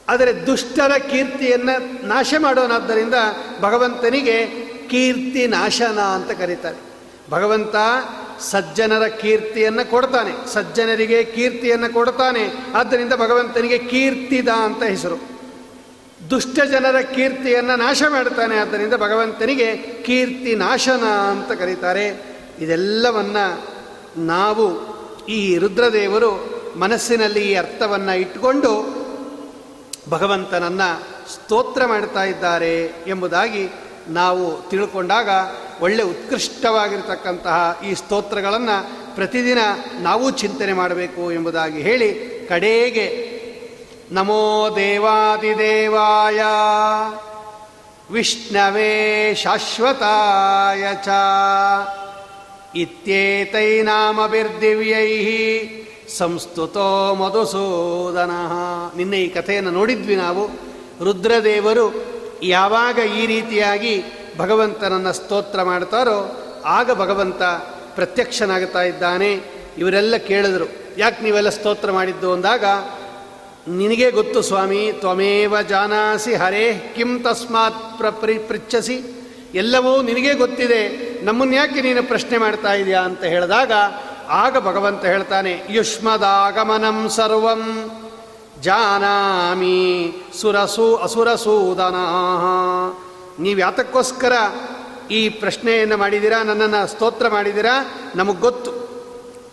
[0.09, 3.13] ಆದರೆ ದುಷ್ಟರ ಕೀರ್ತಿಯನ್ನು ನಾಶ ಮಾಡೋನಾದ್ದರಿಂದ
[3.61, 4.62] ಭಗವಂತನಿಗೆ
[4.93, 6.77] ಕೀರ್ತಿ ನಾಶನ ಅಂತ ಕರೀತಾರೆ.
[7.29, 7.75] ಭಗವಂತ
[8.39, 10.53] ಸಜ್ಜನರ ಕೀರ್ತಿಯನ್ನು ಕೊಡ್ತಾನೆ.
[10.53, 12.73] ಸಜ್ಜನರಿಗೆ ಕೀರ್ತಿಯನ್ನು ಕೊಡ್ತಾನೆ.
[12.73, 15.15] ಆದ್ದರಿಂದ ಭಗವಂತನಿಗೆ ಕೀರ್ತಿದ ಅಂತ ಹೆಸರು.
[16.29, 18.55] ದುಷ್ಟ ಜನರ ಕೀರ್ತಿಯನ್ನು ನಾಶ ಮಾಡ್ತಾನೆ.
[18.55, 22.07] ಆದ್ದರಿಂದ ಭಗವಂತನಿಗೆ ಕೀರ್ತಿ ನಾಶನ ಅಂತ ಕರೀತಾರೆ.
[22.59, 23.37] ಇದೆಲ್ಲವನ್ನ
[24.17, 24.93] ನಾವು
[25.25, 29.03] ಈ ರುದ್ರದೇವರು ಮನಸ್ಸಿನಲ್ಲಿ ಈ ಅರ್ಥವನ್ನು ಇಟ್ಟುಕೊಂಡು
[30.09, 31.03] ಭಗವಂತನನ್ನು
[31.33, 33.69] ಸ್ತೋತ್ರ ಮಾಡ್ತಾ ಇದ್ದಾರೆ ಎಂಬುದಾಗಿ
[34.09, 35.29] ನಾವು ತಿಳ್ಕೊಂಡಾಗ
[35.81, 39.57] ಒಳ್ಳೆ ಉತ್ಕೃಷ್ಟವಾಗಿರ್ತಕ್ಕಂತಹ ಈ ಸ್ತೋತ್ರಗಳನ್ನು ಪ್ರತಿದಿನ
[39.99, 43.33] ನಾವು ಚಿಂತನೆ ಮಾಡಬೇಕು ಎಂಬುದಾಗಿ ಹೇಳಿ ಕಡೆಗೆ,
[44.11, 46.43] ನಮೋ ದೇವಾದಿದೇವಾಯ,
[48.11, 51.07] ವಿಷ್ಣವೇ ಶಾಶ್ವತಾಯ ಚ
[52.75, 53.87] ಇತ್ಯೇತೈನಾಮಭಿರ್ದಿವ್ಯೈ
[56.17, 58.31] ಸಂಸ್ತುತೋ ಮಧುಸೂದನ.
[58.97, 60.73] ನಿನ್ನೆ ಈ ಕಥೆಯನ್ನು ನೋಡಿದ್ವಿ ನಾವು.
[61.03, 62.13] ರುದ್ರದೇವರು
[62.47, 64.03] ಯಾವಾಗ ಈ ರೀತಿಯಾಗಿ
[64.37, 66.17] ಭಗವಂತನನ್ನು ಸ್ತೋತ್ರ ಮಾಡ್ತಾರೋ
[66.65, 67.41] ಆಗ ಭಗವಂತ
[67.95, 69.31] ಪ್ರತ್ಯಕ್ಷನಾಗ್ತಾ ಇದ್ದಾನೆ.
[69.77, 72.33] ಇವರೆಲ್ಲ ಕೇಳಿದರು, ಯಾಕೆ ನೀವೆಲ್ಲ ಸ್ತೋತ್ರ ಮಾಡಿದ್ದು?
[72.33, 72.65] ಅಂದಾಗ,
[73.67, 78.97] ನಿನಗೆ ಗೊತ್ತು ಸ್ವಾಮಿ, ತ್ವಮೇವ ಜಾನಾಸಿ, ಹರೇ ಕಿಂ ತಸ್ಮಾತ್ ಪ್ರಿ ಪೃಚ್ಛಸಿ.
[79.53, 80.81] ಎಲ್ಲವೂ ನಿನಗೆ ಗೊತ್ತಿದೆ,
[81.25, 83.01] ನಮ್ಮನ್ನು ಯಾಕೆ ನೀನು ಪ್ರಶ್ನೆ ಮಾಡ್ತಾ ಇದೆಯಾ?
[83.01, 83.71] ಅಂತ ಹೇಳಿದಾಗ,
[84.29, 87.61] ಆಗ ಭಗವಂತ ಹೇಳ್ತಾನೆ, ಯುಷ್ಮದಾಗಮನಂ ಸರ್ವಂ.
[88.63, 91.95] ಜಾನಾಮಿ ಸುರಸು ಅಸುರಸೂದನ
[93.39, 94.33] ನೀವು ಯಾತಕ್ಕೋಸ್ಕರ
[95.11, 98.71] ಈ ಪ್ರಶ್ನೆಯನ್ನು ಮಾಡಿದ್ದೀರಾ ನನ್ನನ್ನು ಸ್ತೋತ್ರ ಮಾಡಿದ್ದೀರಾ ನಮಗೆ ಗೊತ್ತು.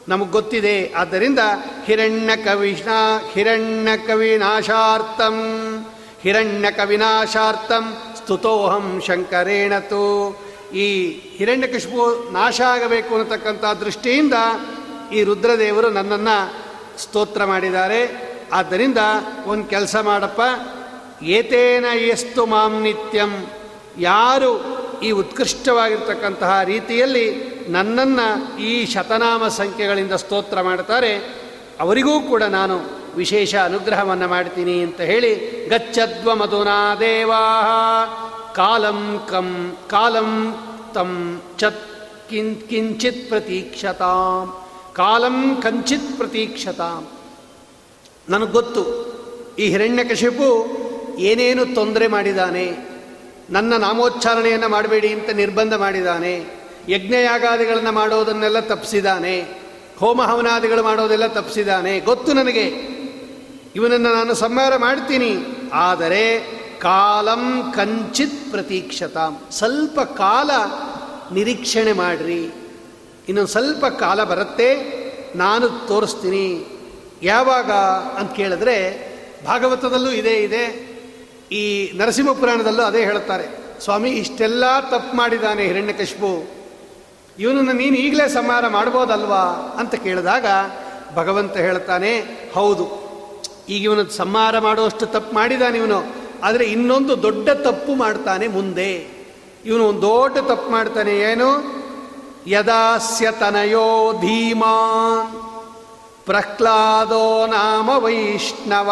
[0.09, 0.93] ನಮಗೆ ಗೊತ್ತಿದೆ.
[0.97, 1.39] ಆದ್ದರಿಂದ
[1.85, 2.89] ಹಿರಣ್ಯ ಕವಿಷ್ಣ
[3.33, 5.37] ಹಿರಣ್ಯ ಕವಿನಾಶಾರ್ಥಂ
[6.21, 10.05] ಹಿರಣ್ಯ ಕವಿನಾಶಾರ್ಥಂ ಸ್ತುತೋಹಂ ಶಂಕರೇಣತು
[10.75, 14.35] ಈ ಹಿರಣ್ಯಕಶಿಪು ನಾಶ ಆಗಬೇಕು ಅನ್ನತಕ್ಕಂಥ ದೃಷ್ಟಿಯಿಂದ
[15.13, 16.55] ಈ ರುದ್ರದೇವರು ನನ್ನನ್ನು
[16.99, 18.30] ಸ್ತೋತ್ರ ಮಾಡಿದ್ದಾರೆ.
[18.53, 18.99] ಆದ್ದರಿಂದ
[19.47, 20.41] ಒಂದು ಕೆಲಸ ಮಾಡಪ್ಪ.
[21.23, 23.47] ಏತೇನ ಎಷ್ಟು ಮಾಂ ನಿತ್ಯಂ.
[23.99, 27.27] ಯಾರು ಈ ಉತ್ಕೃಷ್ಟವಾಗಿರ್ತಕ್ಕಂತಹ ರೀತಿಯಲ್ಲಿ
[27.69, 31.13] ನನ್ನನ್ನು ಈ ಶತನಾಮ ಸಂಖ್ಯೆಗಳಿಂದ ಸ್ತೋತ್ರ ಮಾಡ್ತಾರೆ
[31.81, 32.81] ಅವರಿಗೂ ಕೂಡ ನಾನು
[33.17, 35.33] ವಿಶೇಷ ಅನುಗ್ರಹವನ್ನು ಮಾಡ್ತೀನಿ ಅಂತ ಹೇಳಿ
[35.69, 37.43] ಗಚ್ಚದ್ವ ಮಧುನಾ ದೇವಾ
[38.55, 40.61] ಕಾಲಂ ಕಂ, ಕಾಲಂ
[40.95, 41.85] ತಂ ಚತ್
[42.31, 44.65] ಕಿಂ, ಕಿಂಚಿತ್ ಪ್ರತೀಕ್ಷತಾಂ.
[44.95, 47.20] ಕಾಲಂ ಕಂಚಿತ್ ಪ್ರತೀಕ್ಷತಾಂ.
[48.31, 48.83] ನನಗೆ ಗೊತ್ತು.
[49.59, 50.49] ಈ ಹಿರಣ್ಯಕಶಿಪು
[51.19, 52.91] ಏನೇನು ತೊಂದರೆ ಮಾಡಿದಾನೆ,
[53.51, 59.35] ನನ್ನ ನಾಮೋಚ್ಚಾರಣೆಯನ್ನು ಮಾಡಬೇಡಿ ಅಂತ ನಿರ್ಬಂಧ ಮಾಡಿದ್ದಾನೆ ಯಜ್ಞಯಾಗಾದಿಗಳನ್ನು ಮಾಡೋದನ್ನೆಲ್ಲ ತಪ್ಪಿಸಿದ್ದಾನೆ
[59.99, 62.67] ಹೋಮ ಹವನಾದಿಗಳು ಮಾಡೋದೆಲ್ಲ ತಪ್ಪಿಸಿದ್ದಾನೆ ಗೊತ್ತು ನನಗೆ.
[63.77, 65.33] ಇವನನ್ನು ನಾನು ಸಂಹಾರ ಮಾಡ್ತೀನಿ.
[65.73, 66.23] ಆದರೆ
[66.81, 69.41] ಕಾಲಂ ಕಂಚಿತ್ ಪ್ರತೀಕ್ಷತಾಂ.
[69.51, 70.51] ಸ್ವಲ್ಪ ಕಾಲ
[71.35, 72.43] ನಿರೀಕ್ಷಣೆ ಮಾಡ್ರಿ.
[73.29, 74.69] ಇನ್ನೊಂದು ಸ್ವಲ್ಪ ಕಾಲ ಬರುತ್ತೆ.
[75.37, 76.70] ನಾನು ತೋರಿಸ್ತೀನಿ.
[77.23, 77.71] ಯಾವಾಗ
[78.19, 78.77] ಅಂತ ಕೇಳಿದ್ರೆ
[79.47, 80.91] ಭಾಗವತದಲ್ಲೂ ಇದೇ ಇದೆ.
[81.53, 83.47] ಈ ನರಸಿಂಹ ಪುರಾಣದಲ್ಲೂ ಅದೇ ಹೇಳುತ್ತಾರೆ.
[83.81, 86.61] ಸ್ವಾಮಿ, ಇಷ್ಟೆಲ್ಲ ತಪ್ಪು ಮಾಡಿದ್ದಾನೆ ಹಿರಣ್ಯಕಶಿಪು
[87.39, 90.47] ಇವನನ್ನು ನೀನು ಈಗಲೇ ಸಂಹಾರ ಮಾಡ್ಬೋದಲ್ವಾ ಅಂತ ಕೇಳಿದಾಗ
[91.15, 92.19] ಭಗವಂತ ಹೇಳ್ತಾನೆ,
[92.55, 93.11] ಹೌದು.
[93.69, 96.07] ಈಗ ಇವನು ಸಂಹಾರ ಮಾಡುವಷ್ಟು ತಪ್ಪು ಮಾಡಿದಾನೆ ಇವನು.
[96.43, 99.21] ಆದರೆ ಇನ್ನೊಂದು ದೊಡ್ಡ ತಪ್ಪು ಮಾಡ್ತಾನೆ ಮುಂದೆ.
[99.65, 101.81] ಇವನು ಒಂದು ದೊಡ್ಡ ತಪ್ಪು ಮಾಡ್ತಾನೆ, ಏನು?
[102.47, 104.77] ಯದಾಸ್ಯತನಯೋ ಧೀಮಾ
[106.31, 108.91] ಪ್ರಹ್ಲಾದೋ ನಾಮ ವೈಷ್ಣವ.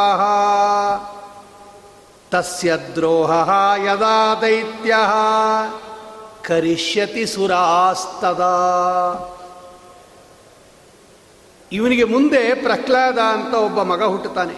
[2.31, 3.31] ತಸ್ಯ ದ್ರೋಹ
[3.77, 4.95] ಯದಾ ದೈತ್ಯ.
[6.45, 8.41] ಕರಿಷ್ಯತಿ ಸುರಾಸ್ತದ.
[11.73, 14.55] ಇವನಿಗೆ ಮುಂದೆ ಪ್ರಹ್ಲಾದ ಅಂತ ಒಬ್ಬ ಮಗ ಹುಟ್ಟುತ್ತಾನೆ.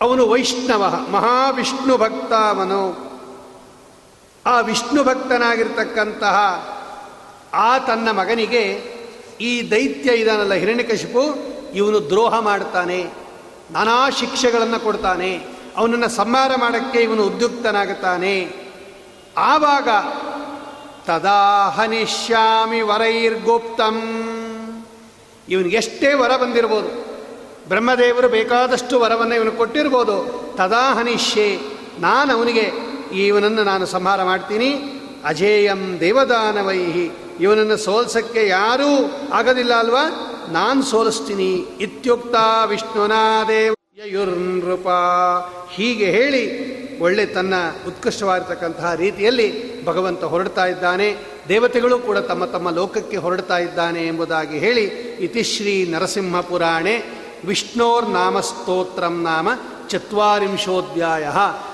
[0.00, 3.10] ಅವನು ವೈಷ್ಣವ, ಮಹಾವಿಷ್ಣು ಭಕ್ತ ಅವನು.
[4.46, 6.68] ಆ ವಿಷ್ಣು ಭಕ್ತನಾಗಿರ್ತಕ್ಕಂತಹ
[7.54, 8.95] ಆ ತನ್ನ ಮಗನಿಗೆ
[9.40, 11.22] ಈ ದೈತ್ಯ ಇದಾನಲ್ಲ ಹಿರಣ್ಯಕಶಿಪು
[11.74, 12.98] ಇವನು ದ್ರೋಹ ಮಾಡ್ತಾನೆ,
[13.70, 15.30] ನಾನಾ ಶಿಕ್ಷೆಗಳನ್ನು ಕೊಡ್ತಾನೆ,
[15.76, 18.34] ಅವನನ್ನು ಸಂಹಾರ ಮಾಡೋಕ್ಕೆ ಇವನು ಉದ್ಯುಕ್ತನಾಗುತ್ತಾನೆ.
[19.36, 19.88] ಆವಾಗ
[21.06, 23.96] ತದಾ ಹನಿಷ್ಯಾಮಿ ವರೈರ್ಗುಪ್ತಂ.
[25.48, 26.88] ಇವನಿಗೆ ಎಷ್ಟೇ ವರ ಬಂದಿರ್ಬೋದು,
[27.68, 30.16] ಬ್ರಹ್ಮದೇವರು ಬೇಕಾದಷ್ಟು ವರವನ್ನು ಇವನು ಕೊಟ್ಟಿರ್ಬೋದು
[30.56, 31.48] ತದಾ ಹನಿಷ್ಯೆ
[32.00, 32.66] ನಾನು ಅವನಿಗೆ
[33.26, 34.70] ಇವನನ್ನು ನಾನು ಸಂಹಾರ ಮಾಡ್ತೀನಿ,
[35.24, 37.06] ಅಜೇಯಂ ದೇವದಾನವೈಹಿ.
[37.40, 40.36] ಇವನನ್ನು ಸೋಲ್ಸಕ್ಕೆ ಯಾರೂ ಆಗೋದಿಲ್ಲ ಅಲ್ವಾ?
[40.52, 41.66] ನಾನು ಸೋಲಿಸ್ತೀನಿ.
[41.80, 42.34] ಇತ್ಯುಕ್ತ
[42.66, 44.88] ವಿಷ್ಣುನಾದೇವಯುರ್ನೃಪ
[45.72, 47.54] ಹೀಗೆ ಹೇಳಿ ಒಳ್ಳೆ ತನ್ನ
[47.86, 51.16] ಉತ್ಕೃಷ್ಟವಾಗಿರ್ತಕ್ಕಂತಹ ರೀತಿಯಲ್ಲಿ ಭಗವಂತ ಹೊರಡ್ತಾ ಇದ್ದಾನೆ
[51.48, 59.22] ದೇವತೆಗಳು ಕೂಡ ತಮ್ಮ ತಮ್ಮ ಲೋಕಕ್ಕೆ ಹೊರಡ್ತಾ ಇದ್ದಾನೆ ಎಂಬುದಾಗಿ ಹೇಳಿ ಇತಿಶ್ರೀ ನರಸಿಂಹ ಪುರಾಣೆ ವಿಷ್ಣೋರ್ ನಾಮ ಸ್ತೋತ್ರಂ
[59.22, 59.48] ನಾಮ
[59.88, 61.24] ಚತ್ವರಿಂಶೋಧ್ಯಾಯ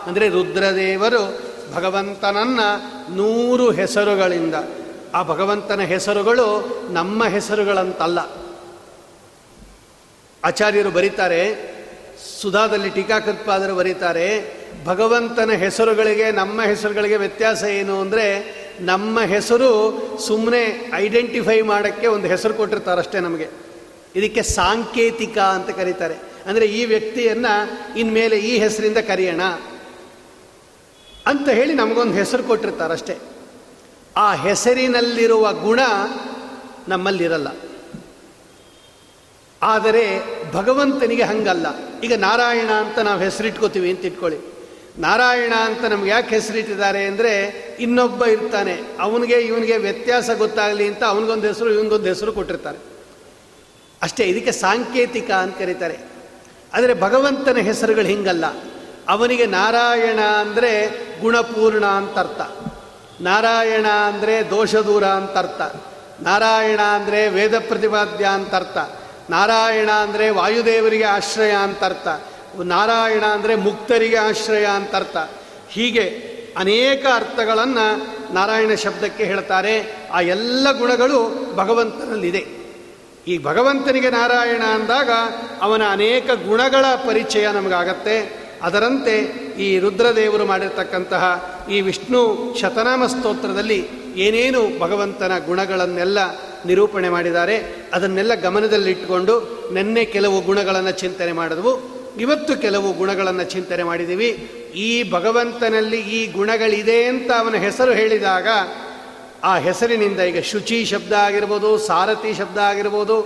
[0.07, 1.40] ಅಂದರೆ ರುದ್ರದೇವರು
[1.75, 2.61] ಭಗವಂತನನ್ನ
[3.11, 4.55] ನೂರು ಹೆಸರುಗಳಿಂದ
[5.14, 6.46] ಆ ಭಗವಂತನ ಹೆಸರುಗಳು
[6.90, 8.18] ನಮ್ಮ ಹೆಸರುಗಳಂತಲ್ಲ.
[10.44, 11.72] ಆಚಾರ್ಯರು ಬರೀತಾರೆ,
[12.40, 14.27] ಸುಧಾದಲ್ಲಿ ಟೀಕಾಕೃತ್ಪಾದರು ಬರೀತಾರೆ,
[14.85, 18.27] ಭಗವಂತನ ಹೆಸರುಗಳಿಗೆ ನಮ್ಮ ಹೆಸರುಗಳಿಗೆ ವ್ಯತ್ಯಾಸ ಏನು ಅಂದರೆ,
[18.81, 19.68] ನಮ್ಮ ಹೆಸರು
[20.18, 23.48] ಸುಮ್ಮನೆ ಐಡೆಂಟಿಫೈ ಮಾಡೋಕ್ಕೆ ಒಂದು ಹೆಸರು ಕೊಟ್ಟಿರ್ತಾರಷ್ಟೇ ನಮಗೆ.
[24.16, 26.14] ಇದಕ್ಕೆ ಸಾಂಕೇತಿಕ ಅಂತ ಕರೀತಾರೆ.
[26.46, 27.53] ಅಂದರೆ ಈ ವ್ಯಕ್ತಿಯನ್ನು
[27.98, 29.42] ಇನ್ಮೇಲೆ ಈ ಹೆಸರಿಂದ ಕರೆಯೋಣ
[31.27, 33.32] ಅಂತ ಹೇಳಿ ನಮಗೊಂದು ಹೆಸರು ಕೊಟ್ಟಿರ್ತಾರಷ್ಟೇ.
[34.16, 35.81] ಆ ಹೆಸರಿನಲ್ಲಿರುವ ಗುಣ
[36.88, 37.48] ನಮ್ಮಲ್ಲಿರಲ್ಲ.
[39.62, 40.20] ಆದರೆ
[40.53, 41.66] ಭಗವಂತನಿಗೆ ಹಂಗಲ್ಲ.
[42.01, 44.53] ಈಗ ನಾರಾಯಣ ಅಂತ ನಾವು ಹೆಸರಿಟ್ಕೋತೀವಿ ಅಂತ ಇಟ್ಕೊಳ್ಳಿ.
[44.98, 47.46] ನಾರಾಯಣ ಅಂತ ನಮ್ಗೆ ಯಾಕೆ ಹೆಸರಿಟ್ಟಿದ್ದಾರೆ ಅಂದರೆ
[47.81, 48.81] ಇನ್ನೊಬ್ಬ ಇರ್ತಾನೆ.
[49.01, 52.79] ಅವನಿಗೆ ಇವನಿಗೆ ವ್ಯತ್ಯಾಸ ಗೊತ್ತಾಗಲಿ ಅಂತ ಅವನಿಗೊಂದು ಹೆಸರು, ಇವನಿಗೊಂದು ಹೆಸರು ಕೊಟ್ಟಿರ್ತಾರೆ.
[54.03, 55.98] ಅಷ್ಟೇ, ಇದಕ್ಕೆ ಸಾಂಕೇತಿಕ ಅಂತ ಕರೀತಾರೆ.
[56.75, 58.44] ಆದರೆ ಭಗವಂತನ ಹೆಸರುಗಳು ಹಿಂಗಲ್ಲ.
[59.09, 62.62] ಅವನಿಗೆ ನಾರಾಯಣ ಅಂದರೆ ಗುಣಪೂರ್ಣ ಅಂತ ಅರ್ಥ.
[63.23, 65.77] ನಾರಾಯಣ ಅಂದರೆ ದೋಷದೂರ ಅಂತ ಅರ್ಥ.
[66.21, 68.79] ನಾರಾಯಣ ಅಂದರೆ ವೇದ ಪ್ರತಿಪಾದ್ಯ ಅಂತ ಅರ್ಥ.
[69.31, 72.09] ನಾರಾಯಣ ಅಂದರೆ ವಾಯುದೇವರಿಗೆ ಆಶ್ರಯ ಅಂತ ಅರ್ಥ.
[72.59, 75.17] ನಾರಾಯಣ ಅಂದರೆ ಮುಕ್ತರಿಗೆ ಆಶ್ರಯ ಅಂತ ಅರ್ಥ.
[75.69, 77.87] ಹೀಗೆ ಅನೇಕ ಅರ್ಥಗಳನ್ನು
[78.35, 80.07] ನಾರಾಯಣ ಶಬ್ದಕ್ಕೆ ಹೇಳ್ತಾರೆ.
[80.13, 82.47] ಆ ಎಲ್ಲ ಗುಣಗಳು ಭಗವಂತನಲ್ಲಿದೆ.
[83.27, 85.11] ಈ ಭಗವಂತನಿಗೆ ನಾರಾಯಣ ಅಂದಾಗ
[85.61, 88.42] ಅವನ ಅನೇಕ ಗುಣಗಳ ಪರಿಚಯ ನಮಗಾಗತ್ತೆ.
[88.62, 89.14] ಅದರಂತೆ
[89.59, 91.25] ಈ ರುದ್ರದೇವರು ಮಾಡಿರ್ತಕ್ಕಂತಹ
[91.68, 92.20] ಈ ವಿಷ್ಣು
[92.61, 93.81] ಶತನಾಮ ಸ್ತೋತ್ರದಲ್ಲಿ
[94.16, 96.18] ಏನೇನು ಭಗವಂತನ ಗುಣಗಳನ್ನೆಲ್ಲ
[96.66, 97.57] ನಿರೂಪಣೆ ಮಾಡಿದ್ದಾರೆ,
[97.92, 99.35] ಅದನ್ನೆಲ್ಲ ಗಮನದಲ್ಲಿಟ್ಟುಕೊಂಡು
[99.72, 101.72] ನಿನ್ನೆ ಕೆಲವು ಗುಣಗಳನ್ನು ಚಿಂತನೆ ಮಾಡಿದವು.
[102.16, 104.31] ಇವತ್ತು ಕೆಲವು ಗುಣಗಳನ್ನು ಚಿಂತನೆ ಮಾಡಿದ್ದೀವಿ
[104.87, 108.48] ಈ ಭಗವಂತನಲ್ಲಿ ಈ ಗುಣಗಳಿದೆ ಅಂತ ಅವನ ಹೆಸರು ಹೇಳಿದಾಗ,
[109.44, 113.16] ಆ ಹೆಸರಿನಿಂದ ಈಗ ಶುಚಿ ಶಬ್ದ ಆಗಿರ್ಬೋದು, ಸಾರಥಿ ಶಬ್ದ ಆಗಿರ್ಬೋದು,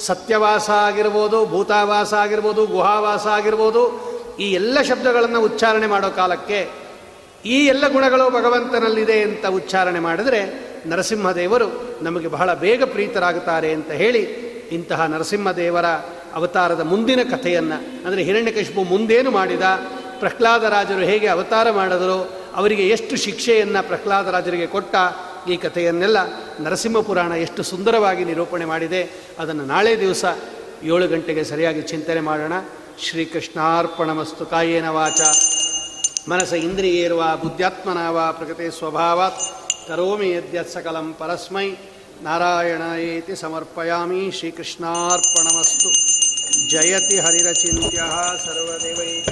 [0.00, 6.70] ಸತ್ಯವಾಸ ಆಗಿರ್ಬೋದು, ಭೂತಾವಾಸ ಆಗಿರ್ಬೋದು, ಗುಹಾವಾಸ ಆಗಿರ್ಬೋದು ಈ ಎಲ್ಲ ಶಬ್ದಗಳನ್ನು ಉಚ್ಚಾರಣೆ ಮಾಡೋ ಕಾಲಕ್ಕೆ
[7.44, 10.40] ಈ ಎಲ್ಲ ಗುಣಗಳು ಭಗವಂತನಲ್ಲಿದೆ ಅಂತ ಉಚ್ಚಾರಣೆ ಮಾಡಿದರೆ
[10.86, 14.22] ನರಸಿಂಹದೇವರು ನಮಗೆ ಬಹಳ ಬೇಗ ಪ್ರೀತರಾಗುತ್ತಾರೆ ಅಂತ ಹೇಳಿ
[14.70, 15.84] ಇಂತಹ ನರಸಿಂಹದೇವರ
[16.34, 19.62] ಅವತಾರದ ಮುಂದಿನ ಕಥೆಯನ್ನು, ಅಂದರೆ ಹಿರಣ್ಯಕಶಿಪು ಮುಂದೇನು ಮಾಡಿದ
[20.20, 24.94] ಪ್ರಹ್ಲಾದರಾಜರು ಹೇಗೆ ಅವತಾರ ಮಾಡಿದರು, ಅವರಿಗೆ ಎಷ್ಟು ಶಿಕ್ಷೆಯನ್ನು ಪ್ರಹ್ಲಾದರಾಜರಿಗೆ ಕೊಟ್ಟ
[25.48, 26.16] ಈ ಕಥೆಯನ್ನೆಲ್ಲ
[26.60, 29.02] ನರಸಿಂಹ ಪುರಾಣ ಎಷ್ಟು ಸುಂದರವಾಗಿ ನಿರೂಪಣೆ ಮಾಡಿದೆ,
[29.38, 30.24] ಅದನ್ನು ನಾಳೆ ದಿವಸ
[30.84, 32.52] ಏಳು ಗಂಟೆಗೆ ಸರಿಯಾಗಿ ಚಿಂತನೆ ಮಾಡೋಣ.
[33.00, 35.20] ಶ್ರೀಕೃಷ್ಣಾರ್ಪಣಮಸ್ತು ಕಾಯೇನ ವಾಚ
[36.28, 39.40] ಮನಸ ಇಂದ್ರಿಯೇರ್ವಾ ಬುದ್ಧಾತ್ಮನಾವ ಪ್ರಕೃತಿ ಸ್ವಭಾವಾತ್
[39.88, 41.70] ಕರೋಮಿ ಯದ್ಯತ್ಸಕಲಂ ಪರಸ್ಮೈ.
[42.22, 45.88] ನಾರಾಯಣೇತಿ ಸಮರ್ಪಯಾಮಿ ಶ್ರೀಕೃಷ್ಣಾರ್ಪಣಮಸ್ತು.
[46.70, 47.98] ಜಯತಿ ಹರಿರಚಿಂತ್ಯ
[48.44, 49.28] ಸರ್ವದೇವೈಕ